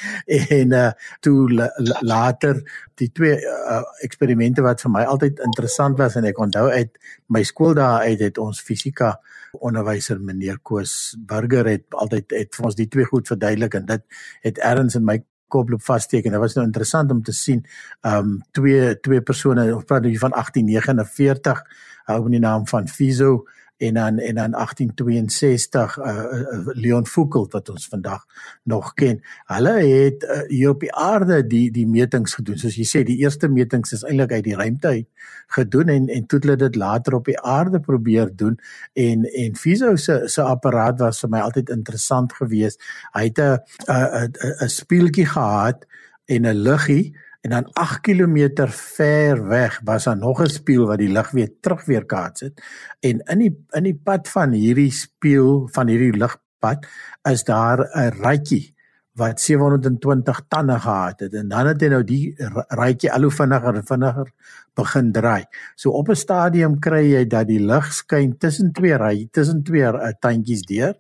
En 0.49 0.73
uh 0.73 0.91
toe 1.21 1.69
later 2.01 2.63
die 2.97 3.11
twee 3.13 3.37
uh, 3.37 3.83
eksperimente 4.01 4.65
wat 4.65 4.81
vir 4.81 4.91
my 4.91 5.05
altyd 5.05 5.45
interessant 5.45 5.99
was 5.99 6.17
en 6.17 6.25
ek 6.25 6.41
onthou 6.41 6.71
uit 6.71 6.97
my 7.29 7.43
skool 7.43 7.75
daar 7.75 8.09
uit 8.09 8.21
het 8.21 8.39
ons 8.39 8.61
fisika 8.61 9.19
onderwyser 9.53 10.21
meneer 10.21 10.59
Koos 10.63 11.17
Burger 11.19 11.67
het 11.67 11.85
altyd 11.91 12.31
het 12.31 12.55
vir 12.55 12.65
ons 12.65 12.77
die 12.77 12.89
twee 12.89 13.05
goed 13.05 13.29
verduidelik 13.29 13.75
en 13.75 13.87
dit 13.87 14.03
het 14.41 14.59
erns 14.59 14.95
in 14.95 15.05
my 15.05 15.19
koploop 15.51 15.85
vassteek 15.85 16.27
en 16.27 16.37
dit 16.37 16.43
was 16.43 16.57
nou 16.59 16.67
interessant 16.67 17.13
om 17.13 17.23
te 17.27 17.35
sien 17.37 17.65
um 18.07 18.39
twee 18.57 18.95
twee 19.05 19.23
persone 19.27 19.69
of 19.75 19.87
praat 19.89 20.09
jy 20.09 20.19
van 20.23 20.37
1849 20.37 21.65
hou 22.11 22.21
met 22.27 22.39
die 22.39 22.45
naam 22.47 22.67
van 22.71 22.89
Fizo 22.89 23.45
en 23.81 23.95
dan 23.95 24.19
en 24.19 24.35
dan 24.35 24.51
1862 24.51 25.99
uh, 25.99 26.05
uh, 26.07 26.67
Leon 26.67 27.07
Foucault 27.07 27.53
wat 27.53 27.69
ons 27.69 27.89
vandag 27.89 28.27
nog 28.63 28.93
ken. 28.95 29.23
Hulle 29.45 29.73
het 29.73 30.23
uh, 30.23 30.41
hier 30.49 30.69
op 30.75 30.81
die 30.81 30.93
aarde 30.95 31.47
die 31.47 31.71
die 31.73 31.87
metings 31.89 32.35
gedoen. 32.37 32.59
Soos 32.61 32.77
jy 32.77 32.85
sê, 32.85 33.03
die 33.09 33.17
eerste 33.25 33.49
metings 33.49 33.95
is 33.97 34.05
eintlik 34.05 34.33
uit 34.37 34.45
die 34.45 34.59
ruimte 34.59 34.89
uit 34.89 35.09
gedoen 35.57 35.89
en 35.89 36.09
en 36.09 36.27
toe 36.27 36.39
hulle 36.43 36.57
dit 36.61 36.77
later 36.77 37.17
op 37.19 37.25
die 37.25 37.39
aarde 37.41 37.81
probeer 37.81 38.29
doen 38.37 38.59
en 38.93 39.25
en 39.25 39.57
Fizo 39.57 39.97
se 39.97 40.21
se 40.27 40.43
apparaat 40.43 41.01
was 41.01 41.25
vir 41.25 41.33
my 41.33 41.41
altyd 41.47 41.73
interessant 41.75 42.37
geweest. 42.37 42.85
Hy 43.17 43.25
het 43.31 43.39
'n 43.39 43.59
'n 43.89 44.33
'n 44.65 44.69
speeltjie 44.69 45.27
gehad 45.27 45.87
en 46.27 46.47
'n 46.47 46.63
liggie 46.69 47.17
en 47.41 47.51
dan 47.51 47.73
8 47.73 48.01
km 48.01 48.67
ver 48.69 49.47
weg 49.49 49.81
was 49.85 50.05
daar 50.05 50.17
nog 50.17 50.43
'n 50.43 50.49
spieël 50.49 50.87
wat 50.87 50.99
die 50.99 51.13
lig 51.13 51.31
weer 51.31 51.51
terug 51.61 51.85
weer 51.85 52.05
kaats 52.07 52.41
het. 52.41 52.63
En 53.01 53.19
in 53.19 53.39
die 53.39 53.67
in 53.71 53.83
die 53.83 54.01
pad 54.05 54.29
van 54.29 54.53
hierdie 54.53 54.93
spieël 54.93 55.69
van 55.73 55.89
hierdie 55.89 56.19
ligpad 56.19 56.87
is 57.23 57.45
daar 57.45 57.79
'n 57.79 58.13
ratjie 58.21 58.75
wat 59.13 59.41
720 59.41 60.41
tande 60.49 60.79
gehad 60.79 61.21
het. 61.21 61.35
En 61.35 61.49
dan 61.49 61.67
het 61.67 61.81
hy 61.81 61.89
nou 61.89 62.05
die 62.05 62.35
ratjie 62.69 63.13
al 63.13 63.23
hoe 63.23 63.31
vinniger 63.31 63.75
en 63.75 63.87
vinniger 63.87 64.33
begin 64.75 65.13
draai. 65.13 65.45
So 65.75 65.91
op 65.91 66.09
'n 66.09 66.17
stadium 66.17 66.79
kry 66.79 67.05
jy 67.13 67.27
dat 67.27 67.47
die 67.47 67.61
lig 67.61 67.93
skyn 67.93 68.39
tussen 68.39 68.73
twee 68.73 68.97
ry 68.97 69.29
tussen 69.31 69.63
twee 69.63 69.83
uh, 69.83 70.13
tandjies 70.21 70.63
deur. 70.63 70.95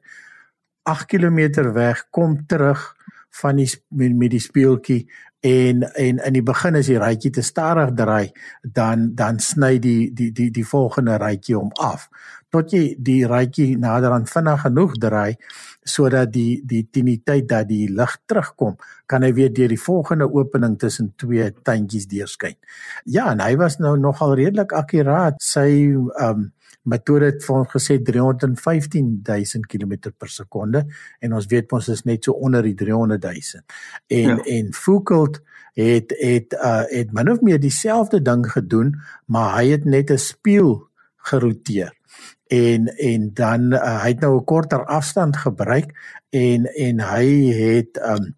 8 0.83 1.07
km 1.07 1.73
weg 1.73 2.07
kom 2.11 2.47
terug 2.47 2.97
van 3.31 3.57
die 3.57 3.69
met, 3.89 4.17
met 4.17 4.31
die 4.31 4.43
speeltjie 4.43 5.07
en 5.41 5.83
en 5.83 6.19
in 6.19 6.37
die 6.37 6.45
begin 6.45 6.77
as 6.77 6.89
die 6.91 6.99
rytjie 7.01 7.33
te 7.33 7.43
stadig 7.43 7.95
draai 7.97 8.33
dan 8.63 9.11
dan 9.17 9.41
sny 9.41 9.79
die 9.81 10.11
die 10.13 10.31
die 10.37 10.51
die 10.53 10.65
volgende 10.65 11.17
rytjie 11.21 11.57
hom 11.57 11.73
af. 11.81 12.09
Tot 12.51 12.73
jy 12.75 12.97
die 12.99 13.25
rytjie 13.31 13.79
nader 13.81 14.13
aan 14.13 14.29
vinnig 14.29 14.61
genoeg 14.67 14.99
draai 15.01 15.37
sodat 15.85 16.33
die 16.33 16.61
die 16.67 16.85
tyd 17.25 17.49
dat 17.49 17.69
die 17.69 17.89
lig 17.89 18.17
terugkom 18.27 18.77
kan 19.07 19.23
hy 19.23 19.33
weer 19.33 19.53
deur 19.53 19.69
die 19.73 19.81
volgende 19.81 20.29
opening 20.29 20.77
tussen 20.79 21.15
twee 21.17 21.51
tandjies 21.65 22.07
deurskyn. 22.07 22.57
Ja 23.07 23.31
en 23.33 23.41
hy 23.41 23.57
was 23.57 23.79
nou 23.79 23.97
nogal 23.97 24.37
redelik 24.37 24.73
akkuraat 24.73 25.41
sy 25.41 25.95
um 26.21 26.51
metode 26.83 27.25
het 27.25 27.45
vir 27.45 27.57
ons 27.57 27.73
gesê 27.75 27.99
315000 28.05 29.67
km 29.69 30.13
per 30.17 30.33
sekonde 30.33 30.85
en 31.21 31.37
ons 31.37 31.47
weet 31.51 31.73
ons 31.77 31.89
is 31.93 32.05
net 32.09 32.25
so 32.25 32.33
onder 32.33 32.65
die 32.65 32.75
300000 32.75 33.65
en 34.09 34.37
ja. 34.37 34.39
en 34.57 34.73
Foucault 34.73 35.41
het 35.79 36.15
het 36.19 36.57
uh 36.57 36.83
het 36.89 37.13
min 37.13 37.31
of 37.31 37.41
meer 37.41 37.61
dieselfde 37.61 38.23
ding 38.23 38.47
gedoen 38.51 38.95
maar 39.27 39.57
hy 39.59 39.71
het 39.77 39.85
net 39.85 40.11
'n 40.11 40.19
spieël 40.19 40.89
geroteer 41.17 41.93
en 42.47 42.87
en 42.97 43.31
dan 43.35 43.73
uh, 43.73 44.03
hy 44.03 44.09
het 44.09 44.21
nou 44.21 44.37
'n 44.41 44.45
korter 44.45 44.85
afstand 44.85 45.37
gebruik 45.37 45.95
en 46.31 46.67
en 46.67 47.01
hy 47.01 47.27
het 47.55 48.01
um 48.03 48.35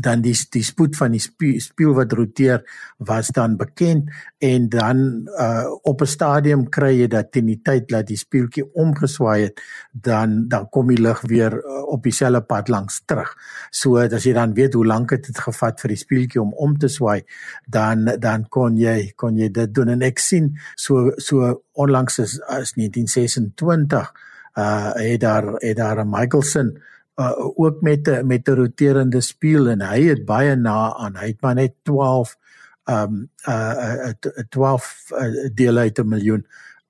dan 0.00 0.22
die 0.22 0.34
die 0.50 0.62
spoed 0.62 0.96
van 0.96 1.14
die 1.16 1.22
spieël 1.22 1.94
wat 1.94 2.12
roteer 2.12 2.62
was 2.96 3.28
dan 3.34 3.56
bekend 3.56 4.10
en 4.38 4.68
dan 4.68 5.28
uh, 5.40 5.66
op 5.82 6.00
'n 6.02 6.06
stadium 6.06 6.68
kry 6.68 6.92
jy 7.00 7.08
dat 7.08 7.32
teen 7.32 7.46
die 7.46 7.60
tyd 7.62 7.88
dat 7.88 8.06
die 8.06 8.16
spieeltjie 8.16 8.64
omgeswaai 8.74 9.42
het 9.42 9.60
dan 9.92 10.48
dan 10.48 10.68
kom 10.68 10.88
die 10.88 11.00
lig 11.00 11.20
weer 11.20 11.52
uh, 11.52 11.82
op 11.88 12.02
dieselfde 12.02 12.40
pad 12.40 12.68
langs 12.68 13.02
terug. 13.04 13.34
So 13.70 13.96
as 13.96 14.24
jy 14.24 14.32
dan 14.32 14.54
weet 14.54 14.74
hoe 14.74 14.86
lank 14.86 15.08
dit 15.08 15.26
het 15.26 15.38
gevat 15.38 15.80
vir 15.80 15.88
die 15.88 16.02
spieeltjie 16.02 16.40
om 16.42 16.52
om 16.54 16.78
te 16.78 16.88
swaai, 16.88 17.22
dan 17.66 18.04
dan 18.18 18.48
kon 18.48 18.76
jy 18.76 19.12
kon 19.16 19.36
jy 19.36 19.50
dit 19.50 19.74
doen 19.74 19.88
en 19.88 20.02
ek 20.02 20.18
sien 20.18 20.58
so 20.76 21.12
so 21.16 21.62
onlangs 21.72 22.18
is, 22.18 22.38
is 22.38 22.74
1926 22.76 24.12
uh 24.58 24.92
het 24.94 25.20
daar 25.20 25.54
het 25.62 25.76
daar 25.76 26.04
'n 26.04 26.10
Michelson 26.10 26.78
uh, 27.18 27.58
ook 27.58 27.80
met 27.80 28.08
'n 28.08 28.26
met 28.26 28.48
'n 28.48 28.54
roterende 28.54 29.20
spieël 29.20 29.68
en 29.68 29.80
hy 29.82 30.02
het 30.02 30.24
baie 30.24 30.56
na 30.56 30.94
aan. 30.94 31.16
Hy 31.16 31.26
het 31.26 31.40
maar 31.40 31.54
net 31.54 31.74
12 31.82 32.36
um 32.84 33.30
uh 33.48 34.08
'n 34.08 34.46
12 34.48 35.04
uh, 35.10 35.50
deel 35.54 35.76
uit 35.76 35.98
'n 35.98 36.08
miljoen 36.08 36.46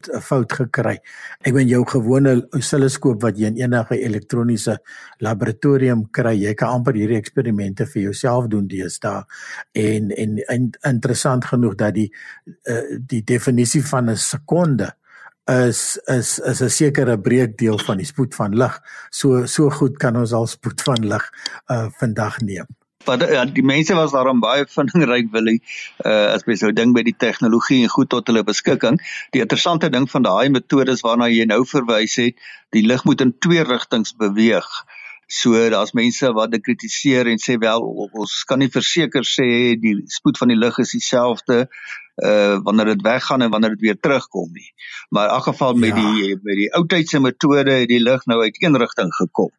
'n 0.07 0.21
fout 0.21 0.53
gekry. 0.53 1.01
Ek 1.43 1.53
weet 1.55 1.69
jou 1.69 1.83
gewone 1.87 2.47
osiloskoop 2.55 3.23
wat 3.23 3.39
jy 3.39 3.47
in 3.51 3.57
enige 3.59 3.99
elektroniese 3.99 4.79
laboratorium 5.19 6.07
kry, 6.11 6.37
jy 6.39 6.55
kan 6.55 6.69
amper 6.69 6.95
hierdie 6.95 7.19
eksperimente 7.19 7.87
vir 7.87 8.03
jouself 8.03 8.47
doen 8.47 8.69
deesdae. 8.71 9.25
En, 9.73 10.11
en 10.11 10.39
en 10.47 10.71
interessant 10.93 11.45
genoeg 11.45 11.75
dat 11.75 11.95
die 11.95 12.15
uh, 12.71 12.99
die 13.01 13.25
definisie 13.25 13.83
van 13.83 14.11
'n 14.11 14.17
sekonde 14.17 14.95
is 15.49 15.99
is 16.05 16.39
is 16.39 16.61
'n 16.61 16.71
sekere 16.71 17.19
breekdeel 17.19 17.79
van 17.79 17.97
die 17.97 18.07
spoed 18.07 18.35
van 18.35 18.55
lig. 18.55 18.81
So 19.11 19.47
so 19.47 19.71
goed 19.71 19.97
kan 19.97 20.17
ons 20.17 20.33
al 20.33 20.47
spoed 20.47 20.83
van 20.83 21.09
lig 21.09 21.31
uh 21.71 21.89
vandag 22.01 22.41
neem. 22.41 22.67
Want 23.05 23.23
ja, 23.23 23.45
die 23.45 23.65
mense 23.65 23.95
was 23.95 24.13
daarom 24.13 24.41
baie 24.41 24.67
vindingryk 24.77 25.33
wil 25.33 25.47
hy 25.47 25.57
uh 26.05 26.35
as 26.35 26.45
mens 26.45 26.61
nou 26.61 26.73
ding 26.73 26.93
by 26.93 27.03
die 27.03 27.17
tegnologie 27.17 27.83
en 27.83 27.89
goed 27.89 28.09
tot 28.09 28.27
hulle 28.27 28.45
beskikking. 28.45 29.01
Die 29.31 29.41
interessante 29.41 29.89
ding 29.89 30.11
van 30.11 30.23
daai 30.23 30.49
metodes 30.49 31.01
waarna 31.01 31.31
jy 31.33 31.45
nou 31.45 31.65
verwys 31.65 32.17
het, 32.17 32.37
die 32.71 32.87
lig 32.87 33.05
moet 33.05 33.21
in 33.21 33.39
twee 33.39 33.65
rigtings 33.65 34.17
beweeg. 34.17 34.69
So 35.29 35.69
daar's 35.71 35.93
mense 35.93 36.33
wat 36.33 36.51
dit 36.51 36.63
kritiseer 36.65 37.29
en 37.29 37.41
sê 37.41 37.57
wel 37.61 37.81
ons 38.13 38.45
kan 38.45 38.59
nie 38.59 38.73
verseker 38.73 39.25
sê 39.25 39.77
die 39.81 39.97
spoed 40.09 40.39
van 40.41 40.49
die 40.49 40.61
lig 40.61 40.79
is 40.79 40.93
dieselfde 40.97 41.69
uh 42.25 42.59
wanneer 42.63 42.85
dit 42.85 43.03
weggaan 43.03 43.43
en 43.43 43.51
wanneer 43.51 43.71
dit 43.71 43.81
weer 43.81 44.01
terugkom 44.01 44.49
nie. 44.53 44.73
Maar 45.09 45.29
in 45.29 45.35
elk 45.35 45.43
geval 45.43 45.75
met 45.75 45.89
ja. 45.89 45.95
die 45.95 46.39
met 46.43 46.57
die 46.57 46.73
ou 46.75 46.87
tydse 46.87 47.21
metode 47.21 47.71
het 47.71 47.89
die 47.89 48.03
lig 48.03 48.25
nou 48.27 48.41
uit 48.43 48.63
een 48.63 48.77
rigting 48.77 49.15
gekom. 49.15 49.51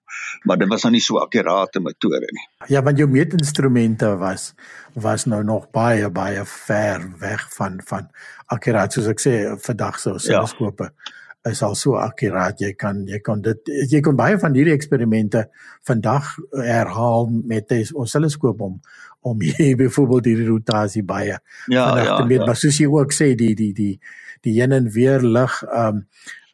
Maar 0.44 0.58
dit 0.58 0.68
was 0.68 0.84
nou 0.84 0.92
nie 0.94 1.04
so 1.04 1.20
akkurate 1.20 1.80
metode 1.80 2.28
nie. 2.32 2.48
Ja, 2.68 2.84
want 2.84 2.98
jou 2.98 3.10
meetinstrumente 3.10 4.18
was 4.18 4.54
was 4.94 5.26
nou 5.26 5.44
nog 5.44 5.70
baie 5.72 6.10
baie 6.10 6.46
ver 6.46 7.08
weg 7.20 7.48
van 7.54 7.82
van 7.86 8.12
akkuraat 8.46 8.94
soos 8.94 9.08
ek 9.08 9.24
sê 9.24 9.34
vandag 9.60 10.00
so 10.00 10.18
teleskope. 10.18 10.92
Ja 10.92 11.18
is 11.48 11.62
al 11.64 11.76
so 11.80 11.96
akkuraat 11.96 12.60
jy 12.60 12.74
kan 12.76 13.06
jy 13.08 13.20
kan 13.24 13.42
dit 13.44 13.72
jy 13.92 14.02
kan 14.04 14.18
baie 14.20 14.36
van 14.42 14.56
hierdie 14.58 14.76
eksperimente 14.76 15.46
vandag 15.88 16.34
herhaal 16.52 17.30
met 17.32 17.72
ons 17.94 18.16
teleskoop 18.16 18.62
om 18.68 18.80
om 19.22 19.42
hier 19.42 19.76
byvoorbeeld 19.84 20.24
die 20.24 20.48
rotasie 20.48 21.04
baie 21.04 21.40
ja 21.68 21.86
ja, 21.98 22.18
te 22.18 22.26
meet 22.26 22.40
ja. 22.40 22.46
maar 22.46 22.60
soos 22.60 22.80
jy 22.80 22.88
ook 22.88 23.14
sê 23.16 23.34
die 23.36 23.56
die 23.56 23.74
die 23.74 23.96
die 24.42 24.60
heen 24.62 24.72
en 24.72 24.92
weer 24.92 25.22
lig 25.22 25.64
um 25.70 26.06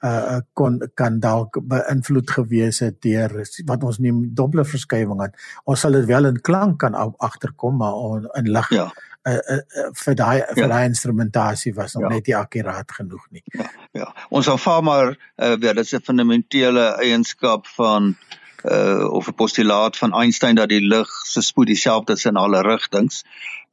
uh 0.06 0.40
kon 0.54 0.78
kan 0.94 1.20
dalk 1.20 1.58
beïnvloed 1.72 2.30
gewees 2.38 2.82
het 2.84 3.02
deur 3.02 3.32
wat 3.66 3.84
ons 3.84 4.00
neem 4.04 4.22
doppler 4.38 4.68
verskywing 4.68 5.22
aan. 5.24 5.34
Ons 5.64 5.86
sal 5.86 5.98
dit 5.98 6.06
wel 6.06 6.30
in 6.30 6.42
klank 6.42 6.80
kan 6.84 6.96
agterkom 6.96 7.78
maar 7.82 8.28
in 8.38 8.52
lig 8.52 8.70
ja. 8.76 8.86
uh, 9.28 9.34
uh, 9.34 9.58
uh, 9.58 9.88
vir 10.04 10.16
daai 10.16 10.38
ja. 10.38 10.54
vir 10.54 10.70
daai 10.74 10.86
instrumentasie 10.86 11.74
was 11.74 11.96
nog 11.96 12.08
ja. 12.08 12.14
net 12.16 12.28
nie 12.28 12.38
akkuraat 12.38 12.92
genoeg 12.92 13.26
nie. 13.32 13.44
Ja. 13.46 13.70
Ja. 14.02 14.10
Ons 14.30 14.50
aanvaar 14.52 14.84
maar 14.84 15.08
uh, 15.16 15.56
weer 15.56 15.74
dit 15.74 15.86
is 15.86 15.96
'n 15.96 16.06
fundamentele 16.06 16.88
eienskap 17.02 17.68
van 17.78 18.16
uh 18.64 19.12
of 19.12 19.28
'n 19.28 19.36
postulaat 19.36 19.98
van 19.98 20.14
Einstein 20.14 20.56
dat 20.56 20.70
die 20.70 20.82
lig 20.82 21.10
se 21.28 21.42
spoed 21.42 21.68
dieselfde 21.68 22.14
is 22.14 22.26
in 22.26 22.38
alle 22.38 22.62
rigtings 22.62 23.24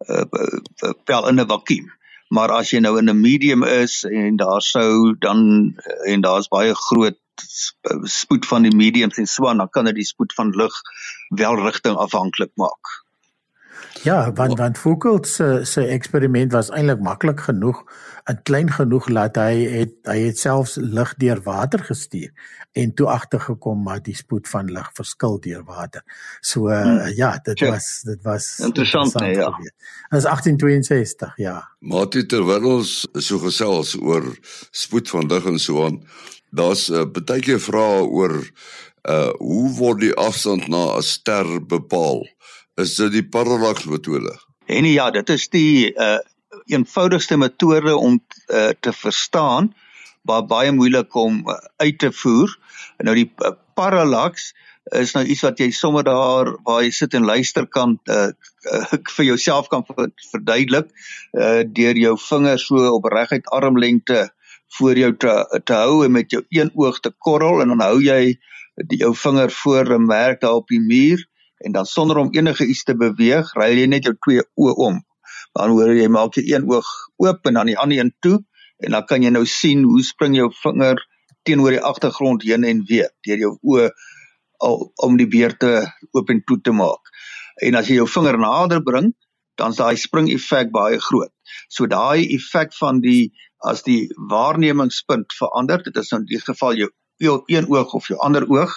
uh 0.09 0.25
pel 1.05 1.29
in 1.29 1.41
'n 1.41 1.49
vakuum 1.49 1.93
maar 2.33 2.51
as 2.51 2.71
jy 2.73 2.81
nou 2.81 2.99
in 2.99 3.11
'n 3.11 3.21
medium 3.21 3.63
is 3.63 4.05
en 4.05 4.37
daar 4.37 4.63
sou 4.63 5.17
dan 5.19 5.75
en 6.05 6.21
daar's 6.21 6.49
baie 6.49 6.75
groot 6.75 7.19
spoed 8.03 8.47
van 8.47 8.63
die 8.63 8.77
mediums 8.77 9.19
en 9.19 9.27
so 9.27 9.49
aan 9.49 9.61
dan 9.63 9.71
kan 9.71 9.85
dit 9.85 9.95
die 10.01 10.09
spoed 10.09 10.35
van 10.35 10.51
lig 10.57 10.75
wel 11.29 11.61
rigting 11.61 11.97
afhanklik 11.97 12.51
maak. 12.55 13.02
Ja, 14.03 14.33
want 14.33 14.59
want 14.59 14.79
Foucault 14.79 15.27
se 15.27 15.61
se 15.63 15.87
eksperiment 15.87 16.53
was 16.53 16.71
eintlik 16.71 17.01
maklik 17.01 17.41
genoeg 17.41 17.85
en 18.25 18.43
klein 18.43 18.71
genoeg 18.73 19.07
dat 19.13 19.37
hy 19.37 19.67
het 19.71 19.95
hy 20.09 20.19
het 20.27 20.39
selfs 20.39 20.77
lig 20.81 21.15
deur 21.21 21.43
water 21.45 21.85
gestuur 21.85 22.31
en 22.73 22.95
toe 22.95 23.07
agtergekom 23.13 23.83
maar 23.85 24.01
die 24.03 24.17
spoed 24.17 24.49
van 24.49 24.71
lig 24.73 24.89
verskil 24.97 25.39
deur 25.41 25.65
water. 25.69 26.03
So 26.41 26.69
hmm. 26.69 26.99
uh, 26.99 27.17
ja, 27.17 27.37
dit 27.45 27.59
ja. 27.59 27.71
was 27.71 28.01
dit 28.09 28.23
was 28.23 28.59
interessant, 28.59 29.15
interessant 29.15 29.25
nee, 29.25 29.35
ja. 29.37 29.51
Dit 30.11 30.19
is 30.19 30.29
1862, 30.29 31.37
ja. 31.37 31.57
Maar 31.79 32.09
terwyl 32.09 32.69
ons 32.79 33.09
so 33.13 33.39
gesels 33.39 33.97
oor 34.01 34.25
spoed 34.71 35.09
van 35.09 35.29
lig 35.29 35.47
en 35.47 35.59
so 35.59 35.85
aan, 35.85 36.03
daar's 36.51 36.89
'n 36.91 36.95
uh, 36.95 37.25
baie 37.25 37.41
keer 37.41 37.61
vrae 37.61 38.07
oor 38.07 38.41
uh 39.03 39.33
hoe 39.39 39.71
word 39.79 40.01
die 40.01 40.15
afstand 40.15 40.69
na 40.69 40.97
'n 40.97 41.03
ster 41.03 41.67
bepaal? 41.67 42.23
Is 42.83 42.95
dit 42.99 43.13
die 43.19 43.27
parallax 43.27 43.87
metode. 43.91 44.35
En 44.67 44.87
ja, 44.89 45.11
dit 45.11 45.29
is 45.29 45.49
die 45.53 45.93
uh 45.95 46.19
eenvoudigste 46.69 47.37
metode 47.37 47.95
om 47.97 48.19
uh, 48.47 48.69
te 48.81 48.93
verstaan, 48.93 49.73
maar 50.23 50.45
baie 50.47 50.71
moeilik 50.73 51.15
om 51.19 51.41
uh, 51.49 51.57
uit 51.83 51.99
te 51.99 52.13
voer. 52.13 52.53
Nou 53.03 53.17
die 53.17 53.27
uh, 53.43 53.51
parallax 53.75 54.53
is 54.99 55.15
nou 55.15 55.25
iets 55.25 55.43
wat 55.47 55.59
jy 55.63 55.71
sommer 55.75 56.05
daar 56.07 56.53
waar 56.67 56.83
jy 56.83 56.91
sit 56.95 57.15
en 57.15 57.27
luister 57.27 57.67
kan 57.67 57.97
uh, 58.11 58.31
uh, 58.73 58.99
vir 59.17 59.25
jouself 59.25 59.71
kan 59.73 59.85
verduidelik 59.87 60.91
uh 61.39 61.63
deur 61.67 61.99
jou 61.99 62.15
vinger 62.19 62.59
so 62.59 62.95
op 62.99 63.11
reguit 63.13 63.47
armlengte 63.55 64.29
voor 64.79 64.99
jou 64.99 65.13
te 65.17 65.35
te 65.65 65.77
hou 65.79 66.05
en 66.05 66.13
met 66.13 66.31
jou 66.31 66.43
een 66.51 66.73
oog 66.75 67.01
te 67.01 67.13
korrel 67.19 67.63
en 67.63 67.75
dan 67.75 67.85
hou 67.87 68.01
jy 68.03 68.37
die 68.89 68.99
jou 69.05 69.15
vinger 69.15 69.51
voor 69.63 69.95
'n 69.99 70.07
merk 70.07 70.41
daar 70.41 70.59
op 70.63 70.69
die 70.69 70.81
muur 70.81 71.27
en 71.65 71.73
dan 71.73 71.87
sonder 71.87 72.19
om 72.19 72.33
enige 72.35 72.67
iets 72.67 72.85
te 72.85 72.97
beweeg, 72.99 73.53
ry 73.59 73.71
jy 73.73 73.87
net 73.91 74.09
jou 74.09 74.15
twee 74.19 74.43
oë 74.59 74.75
om. 74.89 75.01
Dan 75.57 75.75
hoor 75.75 75.93
jy 75.95 76.09
maak 76.09 76.37
jy 76.39 76.45
een 76.55 76.67
oog 76.71 76.89
oop 77.23 77.47
en 77.49 77.59
dan 77.59 77.71
die 77.71 77.79
ander 77.79 77.99
een 77.99 78.13
toe 78.25 78.39
en 78.83 78.97
dan 78.97 79.07
kan 79.07 79.23
jy 79.23 79.31
nou 79.31 79.45
sien 79.47 79.85
hoe 79.87 80.03
spring 80.03 80.37
jou 80.37 80.49
vinger 80.63 81.01
teenoor 81.47 81.75
die 81.75 81.83
agtergrond 81.83 82.43
heen 82.47 82.65
en 82.67 82.83
weer 82.89 83.11
deur 83.27 83.45
jou 83.47 83.53
oë 83.63 83.91
al 84.63 84.79
om 85.07 85.19
die 85.19 85.29
beerte 85.31 85.73
oop 86.15 86.31
en 86.31 86.43
toe 86.47 86.59
te 86.63 86.75
maak. 86.75 87.11
En 87.63 87.79
as 87.79 87.91
jy 87.91 87.99
jou 88.01 88.09
vinger 88.11 88.39
nader 88.39 88.83
bring, 88.83 89.13
dan 89.59 89.75
is 89.75 89.81
daai 89.81 89.99
spring 90.01 90.31
effek 90.33 90.71
baie 90.75 90.99
groot. 91.03 91.33
So 91.69 91.87
daai 91.91 92.25
effek 92.37 92.75
van 92.79 93.03
die 93.05 93.33
as 93.63 93.85
die 93.87 94.09
waarnemingspunt 94.31 95.35
verander, 95.39 95.83
dit 95.85 95.97
is 95.97 96.11
nou 96.11 96.23
in 96.23 96.31
die 96.31 96.41
geval 96.43 96.79
jou 97.23 97.37
een 97.53 97.69
oog 97.71 97.93
of 97.95 98.09
jou 98.11 98.19
ander 98.19 98.49
oog, 98.51 98.73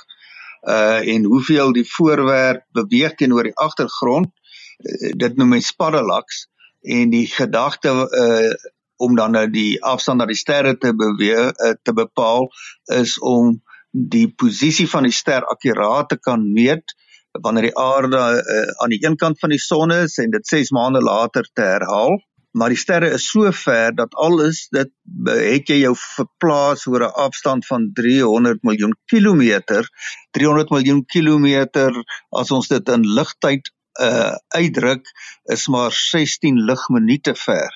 uh 0.70 1.14
en 1.14 1.24
hoeveel 1.24 1.74
die 1.74 1.86
voorwerp 1.86 2.64
beweeg 2.74 3.16
teenoor 3.16 3.44
die 3.50 3.58
agtergrond 3.68 4.32
uh, 4.32 5.12
dit 5.14 5.38
noem 5.38 5.56
mens 5.58 5.72
parallax 5.72 6.48
en 6.82 7.10
die 7.14 7.28
gedagte 7.28 7.94
uh 7.94 8.72
om 8.98 9.16
dan 9.16 9.34
nou 9.36 9.48
die 9.52 9.84
afstand 9.84 10.22
na 10.22 10.26
die 10.30 10.40
sterre 10.40 10.78
te 10.80 10.94
beweeg 10.96 11.52
uh, 11.52 11.74
te 11.84 11.94
bepaal 11.94 12.48
is 12.96 13.18
om 13.20 13.58
die 13.92 14.28
posisie 14.32 14.88
van 14.92 15.04
die 15.08 15.16
ster 15.16 15.44
akkuraat 15.52 16.10
te 16.14 16.18
kan 16.20 16.46
meet 16.54 16.96
wanneer 17.44 17.70
die 17.70 17.78
aarde 17.80 18.22
uh, 18.40 18.62
aan 18.84 18.94
die 18.96 19.02
een 19.04 19.18
kant 19.20 19.40
van 19.40 19.52
die 19.52 19.60
son 19.60 19.92
is 19.92 20.18
en 20.24 20.32
dit 20.32 20.48
6 20.48 20.72
maande 20.76 21.02
later 21.04 21.48
te 21.54 21.62
herhaal 21.62 22.18
maar 22.56 22.72
die 22.72 22.80
sterre 22.80 23.10
is 23.12 23.28
so 23.28 23.52
ver 23.52 23.96
dat 23.96 24.14
alles 24.16 24.68
dit 24.72 24.92
het 25.28 25.70
jy 25.72 25.82
jou 25.82 25.94
verplaas 26.00 26.86
oor 26.88 27.04
'n 27.04 27.18
afstand 27.28 27.68
van 27.68 27.90
300 27.94 28.64
miljoen 28.64 28.96
kilometer. 29.12 29.90
300 30.32 30.70
miljoen 30.70 31.06
kilometer 31.06 31.92
as 32.32 32.52
ons 32.52 32.68
dit 32.68 32.90
in 32.90 33.04
ligtyd 33.20 33.72
uh 34.00 34.36
uitdruk 34.56 35.12
is 35.52 35.68
maar 35.68 35.92
16 35.92 36.64
ligminute 36.70 37.36
ver. 37.36 37.72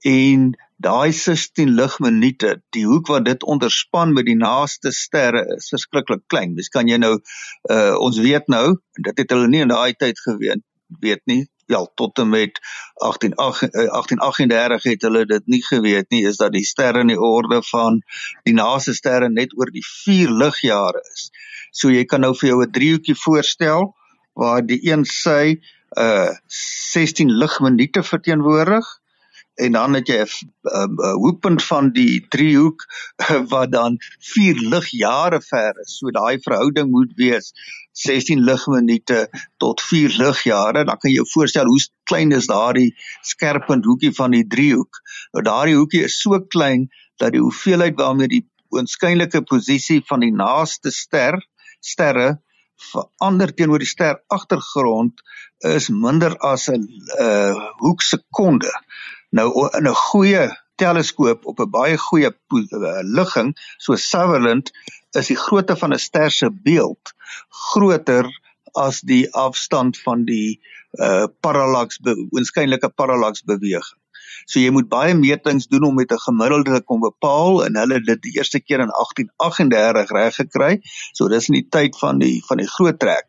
En 0.00 0.50
daai 0.76 1.12
16 1.12 1.74
ligminute 1.74 2.62
die 2.70 2.86
hoek 2.86 3.06
wat 3.06 3.24
dit 3.24 3.44
onderspan 3.44 4.12
met 4.12 4.24
die 4.24 4.40
naaste 4.40 4.92
sterre 4.92 5.44
is 5.56 5.68
verskriklik 5.68 6.24
klein. 6.26 6.54
Dis 6.54 6.68
kan 6.68 6.88
jy 6.88 6.96
nou 6.96 7.18
uh 7.70 7.96
ons 8.00 8.18
weet 8.18 8.48
nou 8.48 8.76
dit 8.92 9.18
het 9.18 9.30
hulle 9.30 9.48
nie 9.48 9.66
in 9.68 9.74
daai 9.76 9.92
tyd 9.92 10.20
geweet 10.20 10.64
weet 11.00 11.20
nie 11.26 11.44
ja 11.66 11.80
tot 11.94 12.18
en 12.18 12.28
met 12.28 12.60
1838 13.02 14.84
eh, 14.84 14.90
het 14.90 15.02
hulle 15.02 15.24
dit 15.26 15.46
nie 15.46 15.62
geweet 15.64 16.10
nie 16.10 16.24
is 16.28 16.36
dat 16.36 16.52
die 16.52 16.64
sterre 16.64 17.00
in 17.04 17.12
die 17.12 17.20
orde 17.20 17.62
van 17.70 18.00
die 18.44 18.54
naaste 18.54 18.94
sterre 18.94 19.28
net 19.28 19.54
oor 19.58 19.70
die 19.72 19.84
4 19.84 20.30
ligjare 20.30 21.02
is. 21.14 21.30
So 21.70 21.90
jy 21.90 22.04
kan 22.04 22.20
nou 22.20 22.34
vir 22.34 22.48
jou 22.48 22.60
'n 22.62 22.72
driehoekie 22.72 23.18
voorstel 23.18 23.94
waar 24.34 24.66
die 24.66 24.80
een 24.90 25.04
sy 25.04 25.60
uh 25.98 26.30
16 26.48 27.30
ligminute 27.30 28.02
verteenwoordig 28.02 28.86
en 29.54 29.72
dan 29.72 29.94
het 29.94 30.08
jy 30.08 30.24
'n 30.24 30.98
hoekpunt 31.22 31.62
van 31.64 31.90
die 31.92 32.26
driehoek 32.28 32.86
wat 33.54 33.72
dan 33.72 33.98
4 34.18 34.54
ligjare 34.74 35.40
ver 35.40 35.80
is. 35.80 35.98
So 35.98 36.10
daai 36.10 36.38
verhouding 36.38 36.90
moet 36.90 37.12
wees 37.16 37.52
16 37.94 38.42
ligminute 38.44 39.28
tot 39.62 39.80
4 39.80 40.16
ligjare. 40.18 40.84
Dan 40.84 40.98
kan 40.98 41.10
jy 41.10 41.18
jou 41.20 41.28
voorstel 41.32 41.70
hoe 41.70 41.80
klein 42.10 42.32
is 42.32 42.50
daardie 42.50 42.90
skerpunt 43.22 43.86
hoekie 43.86 44.12
van 44.16 44.34
die 44.34 44.46
driehoek. 44.46 45.02
Nou 45.32 45.44
daardie 45.46 45.78
hoekie 45.78 46.04
is 46.08 46.20
so 46.20 46.40
klein 46.40 46.88
dat 47.22 47.32
die 47.32 47.42
hoeveelheid 47.42 47.98
waarmee 48.00 48.28
die 48.28 48.44
oënskynlike 48.74 49.44
posisie 49.46 50.00
van 50.08 50.24
die 50.24 50.34
naaste 50.34 50.90
ster 50.94 51.38
sterre 51.84 52.34
verander 52.90 53.52
teenoor 53.54 53.82
die 53.82 53.88
ster 53.88 54.18
agtergrond 54.34 55.22
is 55.70 55.88
minder 55.88 56.34
as 56.42 56.68
'n 56.68 56.82
uh, 57.20 57.54
hoeksekonde. 57.84 58.72
Nou 59.30 59.48
in 59.78 59.86
'n 59.86 59.94
goeie 60.10 60.50
teleskoop 60.80 61.46
op 61.46 61.60
'n 61.60 61.70
baie 61.70 61.96
goeie 61.98 62.30
uh, 62.30 63.02
ligging 63.02 63.54
soos 63.78 64.08
Sutherland 64.10 64.70
is 65.18 65.30
die 65.32 65.38
grootte 65.38 65.76
van 65.76 65.92
'n 65.92 65.98
ster 65.98 66.30
se 66.30 66.50
beeld 66.50 67.14
groter 67.48 68.30
as 68.74 69.00
die 69.00 69.26
afstand 69.32 69.98
van 69.98 70.24
die 70.24 70.60
uh 71.02 71.26
parallax 71.40 71.98
oënskynlike 72.06 72.88
parallax 72.94 73.42
beweging. 73.42 74.00
So 74.46 74.60
jy 74.60 74.70
moet 74.74 74.88
baie 74.90 75.14
metings 75.14 75.66
doen 75.70 75.86
om 75.88 75.94
met 75.94 76.12
'n 76.12 76.24
gemiddelde 76.26 76.74
te 76.74 76.82
kom 76.82 77.00
bepaal 77.00 77.64
en 77.64 77.76
hulle 77.76 78.00
dit 78.00 78.22
die 78.22 78.34
eerste 78.38 78.60
keer 78.60 78.80
in 78.80 78.92
1838 78.92 80.10
reg 80.10 80.34
gekry. 80.34 80.72
So 81.12 81.28
dis 81.28 81.48
in 81.48 81.58
die 81.60 81.68
tyd 81.68 81.98
van 81.98 82.18
die 82.18 82.42
van 82.46 82.58
die 82.58 82.70
groot 82.76 82.98
trek. 82.98 83.26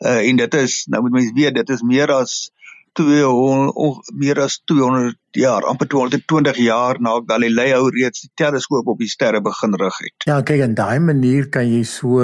Uh 0.00 0.28
en 0.28 0.36
dit 0.36 0.54
is 0.54 0.86
nou 0.86 1.02
moet 1.02 1.12
mense 1.18 1.34
weet 1.34 1.54
dit 1.54 1.70
is 1.70 1.82
meer 1.82 2.12
as 2.12 2.50
200 2.94 4.10
meer 4.14 4.40
as 4.44 4.60
200 4.70 5.18
jaar, 5.34 5.66
amper 5.66 5.88
220 5.90 6.58
jaar 6.62 7.00
na 7.02 7.16
Galileo 7.26 7.88
reeds 7.90 8.22
die 8.22 8.30
teleskoop 8.38 8.92
op 8.92 8.98
die 9.02 9.10
sterre 9.10 9.40
begin 9.42 9.74
rig 9.80 9.98
het. 10.06 10.26
Ja, 10.28 10.40
kyk 10.46 10.62
en 10.68 10.76
daai 10.78 11.00
manier 11.02 11.48
kan 11.50 11.66
jy 11.66 11.82
so 11.88 12.22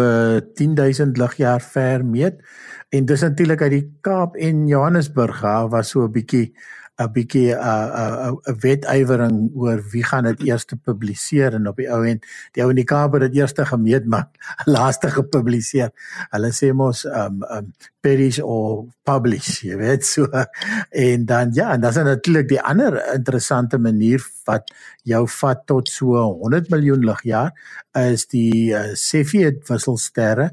10000 0.61 1.19
ligjaar 1.19 1.65
ver 1.65 2.05
meet 2.07 2.39
en 2.95 3.07
dis 3.07 3.23
natuurlik 3.27 3.63
uit 3.67 3.75
die 3.77 3.87
Kaap 4.07 4.37
en 4.39 4.67
Johannesburg 4.71 5.43
af 5.45 5.71
was 5.75 5.91
so 5.91 6.07
'n 6.07 6.13
bietjie 6.13 6.55
'n 7.01 7.13
bietjie 7.15 7.55
'n 7.55 7.57
'n 7.57 8.37
'n 8.53 8.59
wetywering 8.63 9.39
oor 9.55 9.81
wie 9.93 10.05
gaan 10.05 10.25
dit 10.29 10.43
eers 10.49 10.67
publiseer 10.85 11.55
en 11.57 11.69
op 11.71 11.77
die 11.77 11.89
ou 11.89 12.03
end 12.07 12.27
die 12.53 12.63
ou 12.63 12.71
in 12.71 12.81
die 12.81 12.85
Kaap 12.85 13.15
het 13.17 13.29
dit 13.29 13.41
eers 13.41 13.55
gemeet 13.57 14.07
maar 14.07 14.29
laaste 14.75 15.11
gepubliseer. 15.11 15.91
Hulle 16.31 16.53
sê 16.53 16.73
mos 16.73 17.05
um 17.05 17.43
um 17.57 17.73
perish 18.01 18.41
or 18.41 18.87
publish, 19.05 19.63
jy 19.65 19.77
weet 19.77 20.05
so. 20.05 20.27
En 20.91 21.25
dan 21.27 21.53
ja, 21.53 21.73
en 21.73 21.81
dan 21.81 21.91
is 21.91 21.97
natuurlik 21.97 22.49
die 22.49 22.61
ander 22.61 22.97
interessante 23.15 23.79
manier 23.79 24.25
wat 24.49 24.73
jou 25.05 25.27
vat 25.41 25.67
tot 25.67 25.89
so 25.89 26.17
100 26.17 26.71
miljoen 26.71 27.05
ligjaar 27.05 27.53
is 27.97 28.27
die 28.27 28.73
uh, 28.73 28.95
Cepheid 28.95 29.69
wisselsterre 29.69 30.51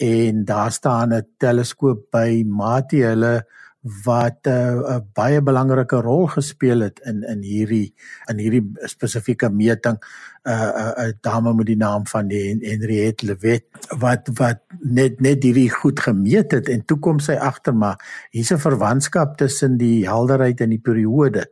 en 0.00 0.44
daar 0.44 0.72
staan 0.72 1.12
'n 1.14 1.26
teleskoop 1.38 2.10
by 2.10 2.44
Mati 2.46 3.02
hulle 3.04 3.44
wat 3.80 4.46
'n 4.46 4.50
uh, 4.50 4.96
'n 4.96 5.06
baie 5.16 5.40
belangrike 5.42 6.00
rol 6.00 6.26
gespeel 6.26 6.80
het 6.80 7.00
in 7.04 7.22
in 7.24 7.42
hierdie 7.42 7.94
in 8.28 8.38
hierdie 8.38 8.64
spesifieke 8.84 9.48
meting 9.48 9.96
'n 10.44 10.50
uh, 10.50 11.06
'n 11.06 11.18
dame 11.20 11.54
met 11.54 11.66
die 11.66 11.76
naam 11.76 12.06
van 12.06 12.28
die 12.28 12.56
Henriette 12.60 13.26
Levet 13.26 13.64
wat 13.98 14.28
wat 14.34 14.60
net 14.78 15.20
net 15.20 15.42
hierdie 15.42 15.70
goed 15.70 16.00
gemeet 16.00 16.52
het 16.52 16.68
en 16.68 16.84
toe 16.84 16.98
kom 16.98 17.18
sy 17.18 17.36
agter 17.36 17.74
maar 17.76 18.00
hier's 18.30 18.52
'n 18.52 18.58
verwantskap 18.58 19.36
tussen 19.36 19.76
die 19.76 20.08
helderheid 20.08 20.60
en 20.60 20.68
die 20.68 20.80
periode. 20.80 21.50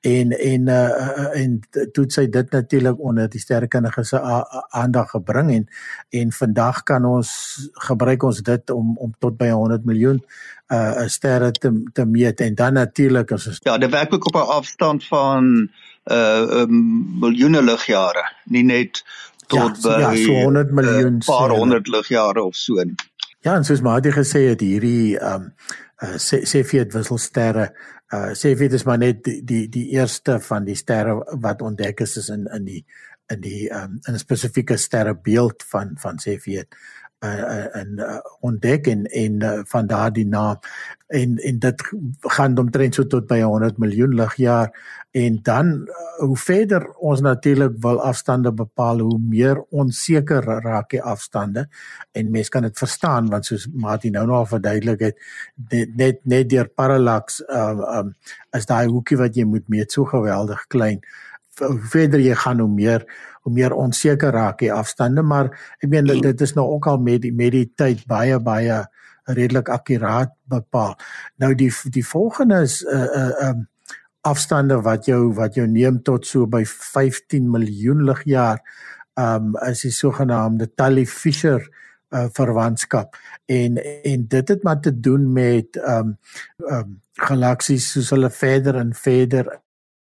En 0.00 0.30
en 0.30 0.68
uh, 0.68 1.36
en 1.42 1.60
toe 1.92 2.04
sy 2.06 2.28
dit 2.28 2.50
natuurlik 2.50 3.00
onder 3.00 3.28
die 3.28 3.40
sterrekundige 3.40 4.04
se 4.04 4.20
aandag 4.70 5.10
gebring 5.10 5.50
en 5.50 5.66
en 6.10 6.32
vandag 6.32 6.82
kan 6.82 7.04
ons 7.04 7.30
gebruik 7.72 8.22
ons 8.22 8.42
dit 8.42 8.70
om 8.70 8.96
om 8.96 9.14
tot 9.18 9.36
by 9.36 9.50
100 9.50 9.84
miljoen 9.84 10.22
uh 10.68 11.06
sterre 11.06 11.50
te 11.50 11.82
te 11.92 12.04
meet. 12.04 12.40
En 12.40 12.54
dan 12.54 12.72
natuurlik 12.72 13.32
as 13.32 13.46
ons 13.46 13.60
Ja, 13.62 13.78
dit 13.78 13.90
werk 13.90 14.14
ook 14.14 14.26
op 14.26 14.34
'n 14.34 14.50
afstand 14.58 15.06
van 15.06 15.70
uh 16.10 16.62
um, 16.62 16.80
miljoene 17.20 17.62
ligjare, 17.62 18.24
nie 18.52 18.64
net 18.64 19.02
tot 19.48 19.76
ja, 19.82 19.84
by 19.84 20.00
ja, 20.02 20.12
so 20.24 20.40
100 20.44 20.72
miljoen 20.76 21.20
uh, 21.20 21.26
paar 21.26 21.54
honderd 21.56 21.88
ligjare 21.88 22.42
of 22.42 22.56
so. 22.56 22.82
Ja, 23.44 23.54
en 23.54 23.64
soos 23.64 23.82
Mati 23.84 24.12
gesê 24.12 24.48
het 24.50 24.64
hierdie 24.64 25.18
um 25.20 25.52
uh 26.04 26.16
Cepheid 26.18 26.94
wisselsterre 26.94 27.70
uh 28.14 28.32
Cepheid 28.34 28.72
is 28.72 28.86
maar 28.88 29.00
net 29.00 29.24
die 29.24 29.40
die 29.44 29.66
die 29.68 29.88
eerste 29.96 30.38
van 30.40 30.64
die 30.68 30.76
sterre 30.78 31.18
wat 31.42 31.62
ontdek 31.62 32.04
is, 32.06 32.16
is 32.16 32.28
in 32.34 32.46
in 32.54 32.64
die 32.68 32.84
in 33.32 33.40
die 33.44 33.68
um 33.70 33.98
in 34.06 34.14
'n 34.14 34.18
spesifieke 34.18 34.76
sterrebeeld 34.76 35.64
van 35.68 35.96
van 36.00 36.18
Cepheid 36.18 36.68
en 37.18 37.88
uh, 37.98 38.04
uh, 38.04 38.18
ontdek 38.40 38.86
en 38.86 39.04
en 39.04 39.42
uh, 39.42 39.60
van 39.64 39.86
daardie 39.86 40.26
naam. 40.26 40.58
En 41.06 41.36
en 41.36 41.58
dit 41.58 41.82
gaan 42.20 42.58
omtrent 42.58 42.94
so 42.94 43.06
tot 43.06 43.26
by 43.26 43.40
100 43.40 43.78
miljoen 43.78 44.14
ligjaar 44.14 44.70
en 45.10 45.38
dan 45.42 45.66
uh, 45.66 46.26
hoe 46.26 46.36
verder 46.36 46.86
ons 46.94 47.20
natuurlik 47.20 47.76
wil 47.80 48.00
afstande 48.02 48.52
bepaal 48.52 48.98
hoe 48.98 49.18
meer 49.18 49.62
onseker 49.70 50.44
raak 50.62 50.90
die 50.90 51.02
afstande. 51.02 51.68
En 52.12 52.30
mense 52.30 52.50
kan 52.50 52.62
dit 52.62 52.78
verstaan 52.78 53.28
want 53.28 53.46
soos 53.46 53.68
Martin 53.72 54.12
nou 54.12 54.26
nog 54.26 54.48
verduidelik 54.48 55.00
het 55.00 55.16
net 55.70 55.96
net, 55.96 56.20
net 56.22 56.50
deur 56.50 56.68
parallax 56.68 57.42
um, 57.48 57.80
um, 57.80 58.12
as 58.50 58.66
daai 58.66 58.86
hoekie 58.86 59.18
wat 59.18 59.34
jy 59.36 59.44
moet 59.44 59.68
meet 59.68 59.92
so 59.92 60.04
geweldig 60.04 60.66
klein 60.66 61.02
hoe 61.58 61.80
verder 61.92 62.20
jy 62.20 62.34
gaan 62.34 62.60
hoe 62.60 62.70
meer 62.70 63.04
hoe 63.42 63.52
meer 63.52 63.74
onseker 63.74 64.32
raak 64.32 64.58
die 64.58 64.72
afstande 64.72 65.22
maar 65.22 65.50
ek 65.82 65.88
meen 65.88 66.06
dit, 66.06 66.22
dit 66.22 66.40
is 66.40 66.54
nou 66.54 66.66
ook 66.66 66.86
al 66.86 66.98
met 66.98 67.22
die 67.22 67.32
met 67.32 67.52
die 67.52 67.66
tyd 67.76 68.06
baie 68.06 68.38
baie 68.38 68.84
redelik 69.28 69.68
akkuraat 69.68 70.32
bepaal. 70.48 70.96
Nou 71.36 71.54
die 71.54 71.72
die 71.92 72.04
volgende 72.06 72.62
is 72.62 72.82
'n 72.84 72.94
uh, 72.96 73.02
'n 73.02 73.32
uh, 73.42 73.48
um, 73.48 73.68
afstande 74.20 74.80
wat 74.82 75.06
jou 75.06 75.32
wat 75.34 75.54
jou 75.54 75.66
neem 75.66 76.02
tot 76.02 76.26
so 76.26 76.46
by 76.46 76.64
15 76.64 77.50
miljoen 77.50 78.04
ligjaar. 78.04 78.60
Um 79.14 79.56
is 79.68 79.80
die 79.80 79.90
sogenaamde 79.90 80.74
Tully 80.74 81.06
Fisher 81.06 81.68
uh, 82.10 82.26
verwantskap 82.32 83.16
en 83.46 83.76
en 84.04 84.26
dit 84.28 84.48
het 84.48 84.62
maar 84.62 84.80
te 84.80 85.00
doen 85.00 85.32
met 85.32 85.76
um 85.76 86.18
um 86.70 87.00
galaksies 87.12 87.92
soos 87.92 88.10
hulle 88.10 88.30
verder 88.30 88.76
en 88.76 88.94
verder 88.94 89.60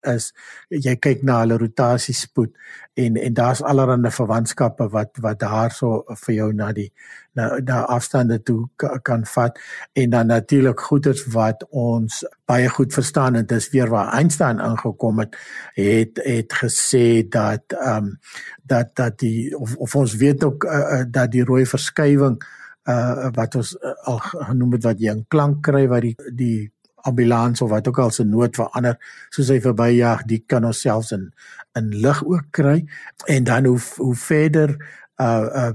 is 0.06 0.32
jy 0.68 0.96
kyk 0.96 1.22
na 1.22 1.40
hulle 1.42 1.58
rotasiespoed 1.60 2.52
en 2.96 3.16
en 3.16 3.34
daar's 3.34 3.62
allerlei 3.62 4.10
verwantskappe 4.10 4.88
wat 4.92 5.18
wat 5.20 5.40
daarso 5.40 6.04
vir 6.24 6.34
jou 6.34 6.52
na 6.52 6.72
die 6.72 6.90
na 7.36 7.58
na 7.60 7.82
afstande 7.92 8.38
toe 8.42 8.68
kan 9.02 9.26
vat. 9.26 9.58
En 9.92 10.10
dan 10.10 10.26
natuurlik 10.26 10.80
goeders 10.80 11.26
wat 11.26 11.66
ons 11.70 12.24
baie 12.44 12.68
goed 12.68 12.92
verstaan 12.92 13.34
en 13.34 13.46
dis 13.46 13.70
weer 13.70 13.88
waar 13.92 14.12
Einstein 14.12 14.60
aangekom 14.60 15.18
het 15.18 15.36
het 15.74 16.20
het 16.24 16.52
gesê 16.62 17.28
dat 17.28 17.76
ehm 17.76 17.96
um, 17.96 18.18
dat 18.62 18.94
dat 18.96 19.18
die 19.18 19.58
of, 19.58 19.76
of 19.76 19.94
ons 19.94 20.14
weet 20.14 20.44
ook 20.44 20.64
uh, 20.64 21.02
dat 21.10 21.30
die 21.30 21.44
rooi 21.44 21.66
verskywing 21.66 22.40
uh 22.88 23.28
wat 23.34 23.54
ons 23.54 23.76
uh, 23.76 23.92
al 24.02 24.18
genoem 24.18 24.72
het 24.72 24.84
wat 24.84 25.00
jy 25.00 25.12
in 25.12 25.24
klank 25.28 25.62
kry 25.62 25.86
wat 25.90 26.02
die 26.02 26.16
die 26.32 26.72
ambulans 27.06 27.62
of 27.62 27.70
wat 27.70 27.88
ook 27.88 27.98
al 28.02 28.10
se 28.14 28.24
nood 28.24 28.56
verander 28.58 28.98
soos 29.34 29.50
hy 29.52 29.60
verbyjag 29.64 30.24
die 30.30 30.42
kan 30.46 30.66
ons 30.68 30.82
selfs 30.84 31.12
in 31.16 31.30
in 31.76 31.90
lig 32.04 32.22
ook 32.24 32.46
kry. 32.56 32.78
En 33.26 33.44
dan 33.44 33.64
hoe 33.64 33.80
hoe 33.96 34.14
verder 34.14 34.76
uh 35.20 35.66
uh 35.66 35.74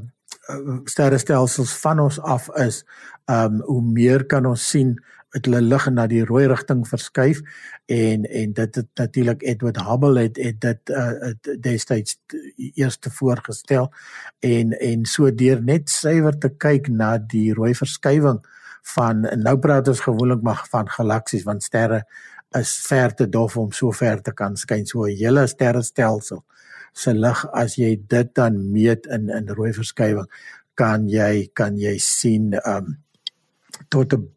sterrestelsels 0.83 1.73
van 1.79 1.99
ons 1.99 2.19
af 2.19 2.49
is 2.59 2.83
um 3.31 3.61
hoe 3.65 3.81
meer 3.81 4.25
kan 4.25 4.45
ons 4.45 4.67
sien 4.69 4.97
het 5.31 5.47
hulle 5.47 5.61
lig 5.63 5.85
na 5.95 6.07
die 6.11 6.23
rooi 6.27 6.45
rigting 6.51 6.83
verskuif 6.87 7.39
en 7.91 8.25
en 8.25 8.53
dit 8.53 8.75
het 8.75 8.87
natuurlik 8.99 9.43
Edward 9.43 9.79
Hubble 9.87 10.25
het, 10.25 10.37
het 10.37 10.59
dit 10.61 10.89
uh 10.89 11.31
destyds 11.59 12.17
eerste 12.75 13.11
voorgestel 13.11 13.91
en 14.39 14.75
en 14.79 15.05
so 15.05 15.31
deur 15.31 15.63
net 15.63 15.89
suiwer 15.89 16.37
te 16.37 16.49
kyk 16.49 16.89
na 16.89 17.17
die 17.17 17.53
rooi 17.53 17.73
verskywing 17.75 18.41
van 18.95 19.25
nou 19.43 19.57
praat 19.59 19.87
ons 19.87 19.99
gewoonlik 19.99 20.41
maar 20.41 20.65
van 20.69 20.89
galaksies 20.89 21.43
want 21.43 21.63
sterre 21.63 22.03
is 22.57 22.73
ver 22.87 23.13
te 23.15 23.29
dof 23.29 23.57
om 23.57 23.71
so 23.71 23.91
ver 23.91 24.21
te 24.21 24.33
kan 24.33 24.57
skyn. 24.57 24.85
So 24.85 25.05
'n 25.05 25.15
hele 25.15 25.47
sterrestelsel 25.47 26.43
se 26.93 27.13
lig 27.13 27.45
as 27.53 27.75
jy 27.75 27.95
dit 28.07 28.35
dan 28.35 28.71
meet 28.71 29.05
in 29.05 29.29
in 29.29 29.47
rooi 29.47 29.71
verskywing 29.73 30.27
kan 30.75 31.07
jy 31.09 31.49
kan 31.53 31.77
jy 31.77 31.97
sien 31.97 32.53
um 32.65 32.97
tot 33.89 34.13
'n 34.13 34.27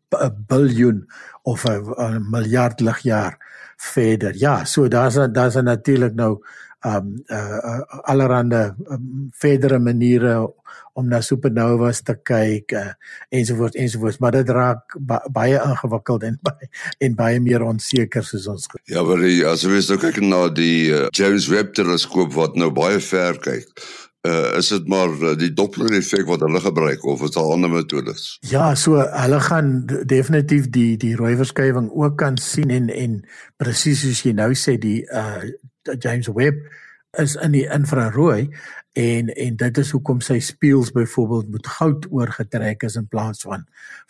biljoen 0.48 1.07
of 1.42 1.64
'n 1.66 2.30
miljard 2.30 2.80
ligjaar 2.80 3.38
verder. 3.76 4.35
Ja 4.37 4.64
so 4.64 4.88
daar's 4.88 5.14
daar's 5.33 5.54
natuurlik 5.54 6.14
nou 6.14 6.44
um 6.84 7.14
uh, 7.32 7.58
uh 7.70 8.00
allerhande 8.12 8.74
um, 8.92 9.30
verdere 9.40 9.78
maniere 9.78 10.36
om 10.94 11.08
na 11.08 11.20
supernovas 11.22 12.02
te 12.06 12.14
kyk 12.22 12.74
uh, 12.76 12.92
ensovoorts 13.34 13.78
ensovoorts 13.80 14.20
maar 14.22 14.36
dit 14.36 14.52
raak 14.56 14.96
ba 14.98 15.20
baie 15.32 15.58
ingewikkeld 15.58 16.28
en 16.28 16.38
baie 16.48 16.70
en 17.08 17.18
baie 17.18 17.40
meer 17.40 17.64
onseker 17.66 18.24
soos 18.24 18.46
ons 18.52 18.68
Ja, 18.90 19.02
maar 19.02 19.22
as 19.50 19.64
jy 19.64 19.82
nou 19.88 20.00
kyk 20.00 20.22
na 20.22 20.46
die 20.52 20.92
uh, 20.92 21.06
James 21.16 21.48
Webb 21.52 21.74
teleskoop 21.78 22.34
wat 22.36 22.58
nou 22.60 22.70
baie 22.74 23.00
ver 23.00 23.40
kyk 23.42 23.70
uh, 24.28 24.56
is 24.58 24.70
dit 24.72 24.88
maar 24.88 25.12
uh, 25.20 25.34
die 25.38 25.52
Doppler 25.52 25.92
effek 25.98 26.26
wat 26.28 26.44
hulle 26.44 26.60
gebruik 26.62 27.04
of 27.04 27.22
is 27.26 27.34
daar 27.36 27.52
ander 27.54 27.70
metodes? 27.70 28.38
Ja, 28.48 28.74
so 28.74 29.00
hulle 29.00 29.40
gaan 29.40 29.74
definitief 30.06 30.70
die 30.74 30.96
die 31.00 31.14
rooi 31.16 31.34
verskywing 31.40 31.90
ook 31.92 32.18
kan 32.22 32.38
sien 32.40 32.72
en 32.74 32.90
en 32.92 33.20
presies 33.60 34.04
soos 34.04 34.24
jy 34.24 34.34
nou 34.36 34.52
sê 34.58 34.78
die 34.80 35.02
uh 35.12 35.44
James 35.98 36.28
Webb 36.28 36.66
is 37.18 37.36
in 37.36 37.54
die 37.54 37.66
infrarooi 37.70 38.48
en 38.98 39.28
en 39.28 39.56
dit 39.58 39.78
is 39.78 39.90
hoekom 39.94 40.20
sy 40.22 40.38
spieëls 40.42 40.92
byvoorbeeld 40.94 41.50
moet 41.50 41.68
goud 41.76 42.08
oorgetrek 42.10 42.82
is 42.86 42.96
in 42.98 43.06
plaas 43.10 43.44
van 43.46 43.66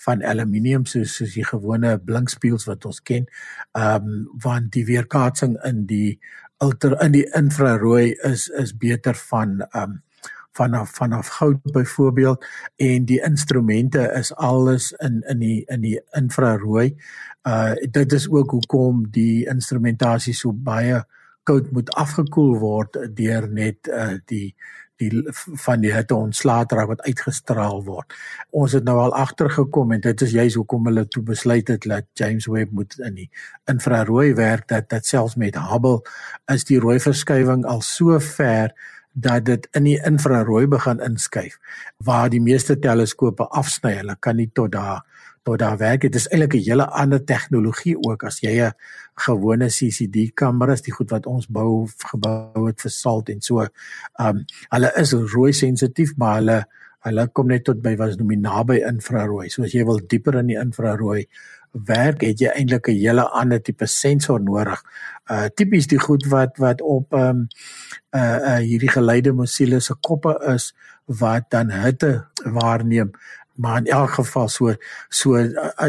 van 0.06 0.24
aluminium 0.24 0.86
soos 0.88 1.16
soos 1.18 1.36
die 1.36 1.44
gewone 1.44 1.96
blinkspieëls 1.98 2.66
wat 2.70 2.84
ons 2.88 3.02
ken. 3.02 3.28
Ehm 3.72 4.08
um, 4.08 4.24
want 4.44 4.72
die 4.76 4.84
weerkaatsing 4.88 5.56
in 5.68 5.84
die 5.90 6.18
ultra 6.64 7.00
in 7.04 7.16
die 7.16 7.26
infrarooi 7.36 8.14
is 8.32 8.48
is 8.48 8.76
beter 8.76 9.16
van 9.30 9.60
ehm 9.70 9.82
um, 9.82 10.02
vanaf 10.54 10.90
vanaf 10.94 11.28
goud 11.34 11.72
byvoorbeeld 11.72 12.44
en 12.76 13.04
die 13.04 13.18
instrumente 13.26 14.04
is 14.18 14.34
alles 14.34 14.92
in 14.92 15.22
in 15.28 15.38
die 15.38 15.64
in 15.66 15.80
die 15.80 15.98
infrarooi. 16.10 16.94
Uh 17.48 17.72
dit 17.90 18.12
is 18.12 18.28
ook 18.30 18.50
hoekom 18.50 19.10
die 19.10 19.46
instrumentasie 19.50 20.34
so 20.34 20.52
baie 20.52 21.02
koud 21.48 21.70
moet 21.72 21.92
afgekoel 22.00 22.56
word 22.58 22.98
deur 23.16 23.48
net 23.48 23.88
uh 23.92 24.16
die 24.30 24.54
die 25.02 25.10
van 25.64 25.82
die 25.82 25.90
hitte 25.92 26.14
ontslae 26.14 26.66
raak 26.70 26.90
wat 26.92 27.02
uitgestraal 27.02 27.82
word. 27.86 28.14
Ons 28.54 28.76
het 28.78 28.84
nou 28.86 28.96
al 29.02 29.14
agtergekom 29.18 29.92
en 29.92 30.02
dit 30.04 30.22
is 30.26 30.34
juis 30.36 30.54
hoekom 30.54 30.86
hulle 30.86 31.06
toe 31.10 31.22
besluit 31.26 31.68
het 31.68 31.86
dat 31.90 32.06
James 32.14 32.46
Webb 32.46 32.72
moet 32.72 32.94
in 33.00 33.18
die 33.18 33.30
infrarooi 33.70 34.34
werk 34.38 34.68
dat 34.70 34.88
dit 34.90 35.06
selfs 35.06 35.34
met 35.40 35.58
Hubble 35.58 36.02
is 36.52 36.66
die 36.70 36.78
rooi 36.78 37.00
verskywing 37.02 37.64
al 37.66 37.82
so 37.82 38.18
ver 38.20 38.74
dat 39.14 39.44
dit 39.46 39.66
in 39.78 39.86
die 39.86 39.98
infrarooi 40.06 40.66
begin 40.70 41.02
inskuif 41.02 41.58
waar 41.98 42.30
die 42.30 42.42
meeste 42.42 42.78
teleskope 42.78 43.46
afsny. 43.50 43.96
Hulle 44.00 44.16
kan 44.20 44.36
nie 44.36 44.50
tot 44.52 44.72
daar 44.72 45.02
tot 45.44 45.58
daar 45.60 45.76
werk. 45.76 46.00
Dit 46.00 46.14
is 46.14 46.28
eintlik 46.28 46.54
'n 46.54 46.66
hele 46.68 46.86
ander 46.88 47.24
tegnologie 47.24 47.96
ook 47.96 48.24
as 48.24 48.40
jy 48.40 48.60
'n 48.60 48.72
gewone 49.14 49.68
CCD 49.68 50.32
kameras, 50.34 50.82
die 50.82 50.92
goed 50.92 51.10
wat 51.10 51.26
ons 51.26 51.46
bou 51.46 51.86
gebou 52.10 52.66
het 52.66 52.80
vir 52.80 52.90
salt 52.90 53.28
en 53.28 53.40
so. 53.40 53.66
Um 54.18 54.44
hulle 54.68 54.92
is 54.96 55.12
rooi 55.12 55.52
sensitief, 55.52 56.16
maar 56.16 56.34
hulle 56.34 56.64
hulle 57.04 57.28
kom 57.32 57.46
net 57.46 57.64
tot 57.64 57.82
by 57.82 57.96
wat 57.96 58.16
noem 58.18 58.40
naby 58.40 58.80
infrarooi. 58.80 59.48
So 59.50 59.62
as 59.62 59.72
jy 59.72 59.84
wil 59.84 60.00
dieper 60.06 60.38
in 60.38 60.46
die 60.46 60.60
infrarooi 60.60 61.26
werk, 61.74 62.22
het 62.22 62.40
jy 62.40 62.48
eintlik 62.48 62.88
'n 62.88 62.98
hele 62.98 63.28
ander 63.30 63.62
tipe 63.62 63.86
sensor 63.86 64.40
nodig. 64.40 64.82
Uh 65.30 65.48
tipies 65.54 65.86
die 65.86 65.98
goed 65.98 66.26
wat 66.26 66.58
wat 66.58 66.80
op 66.80 67.12
um 67.12 67.48
uh 68.16 68.38
uh 68.50 68.58
hierdie 68.58 68.90
geleide 68.90 69.32
mosiele 69.32 69.80
se 69.80 69.94
koppe 70.00 70.38
is 70.54 70.72
wat 71.06 71.50
dan 71.50 71.70
hitte 71.70 72.26
waarneem 72.44 73.12
maar 73.54 73.78
in 73.78 73.86
elk 73.86 74.10
geval 74.10 74.48
so 74.48 74.74
so 75.08 75.38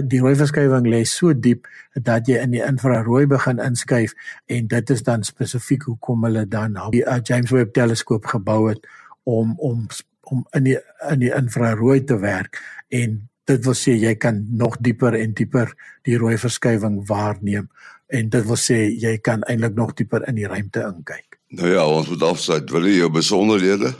die 0.05 0.19
rooi 0.21 0.35
verskywing 0.37 0.87
lê 0.91 1.03
so 1.09 1.33
diep 1.33 1.67
dat 1.93 2.27
jy 2.29 2.41
in 2.43 2.53
die 2.53 2.63
infrarooi 2.63 3.25
begin 3.27 3.61
inskuif 3.63 4.13
en 4.45 4.67
dit 4.67 4.89
is 4.89 5.03
dan 5.03 5.23
spesifiek 5.23 5.87
hoekom 5.89 6.27
hulle 6.27 6.45
dan 6.47 6.77
die 6.93 7.03
uh, 7.05 7.19
James 7.23 7.51
Webb 7.51 7.73
teleskoop 7.73 8.25
gebou 8.25 8.69
het 8.69 8.85
om 9.23 9.55
om 9.57 9.87
om 10.21 10.45
in 10.57 10.69
die 10.69 10.77
in 11.09 11.21
die 11.21 11.33
infrarooi 11.33 12.03
te 12.03 12.19
werk 12.21 12.61
en 12.89 13.21
dit 13.45 13.65
wil 13.65 13.77
sê 13.77 13.93
jy 13.97 14.15
kan 14.17 14.45
nog 14.57 14.77
dieper 14.81 15.17
en 15.17 15.33
dieper 15.37 15.73
die 16.05 16.17
rooi 16.17 16.37
verskywing 16.41 17.01
waarneem 17.09 17.69
en 18.07 18.29
dit 18.29 18.45
wil 18.45 18.59
sê 18.59 18.85
jy 19.01 19.17
kan 19.21 19.45
eintlik 19.49 19.77
nog 19.77 19.93
dieper 19.97 20.25
in 20.29 20.37
die 20.37 20.49
ruimte 20.49 20.81
inkyk. 20.85 21.39
Nou 21.55 21.69
ja, 21.69 21.85
ons 21.85 22.09
moet 22.09 22.25
afsluit. 22.25 22.69
Wil 22.73 22.89
jy 22.89 22.99
jou 22.99 23.11
besonderhede? 23.13 23.93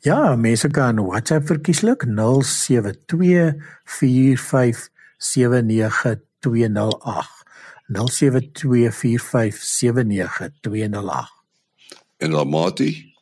Ja, 0.00 0.36
mense 0.36 0.68
kan 0.68 1.00
WhatsApp 1.00 1.46
verkieslik 1.46 2.04
0724579208. 2.06 2.12
0724579208. 7.88 7.92
En 12.16 12.30
dan 12.30 12.48
Mati 12.48 13.14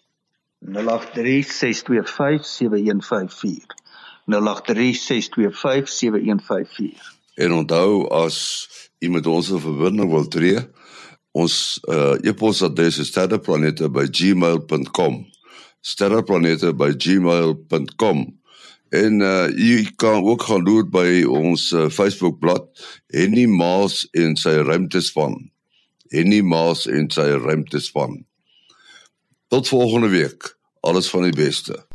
0836257154. 0.65 0.71
0836257154. 4.27 4.31
En 7.35 7.53
onthou 7.53 8.09
as 8.09 8.69
u 8.99 9.09
met 9.09 9.27
ons 9.27 9.51
'n 9.51 9.59
verbinding 9.59 10.11
wil 10.11 10.29
tree, 10.29 10.59
ons 11.31 11.81
uh, 11.83 12.13
e-posadres 12.21 12.99
is 12.99 13.07
sterreplanete@gmail.com. 13.07 15.27
sterreplanete@gmail.com. 15.87 18.41
En 18.89 19.21
uh, 19.21 19.49
u 19.49 19.89
kan 19.97 20.25
ook 20.25 20.43
gaan 20.43 20.63
loer 20.63 20.89
by 20.89 21.25
ons 21.29 21.73
uh, 21.73 21.89
Facebookblad 21.91 22.69
Henny 23.07 23.47
Maas 23.47 24.09
en 24.11 24.37
sy 24.37 24.57
ruimtespan. 24.67 25.51
Henny 26.15 26.41
Maas 26.41 26.87
en 26.87 27.11
sy 27.11 27.29
ruimtespan. 27.43 28.25
Tot 29.49 29.69
volgende 29.69 30.09
week. 30.09 30.57
Alles 30.81 31.11
van 31.11 31.23
die 31.27 31.35
beste. 31.35 31.87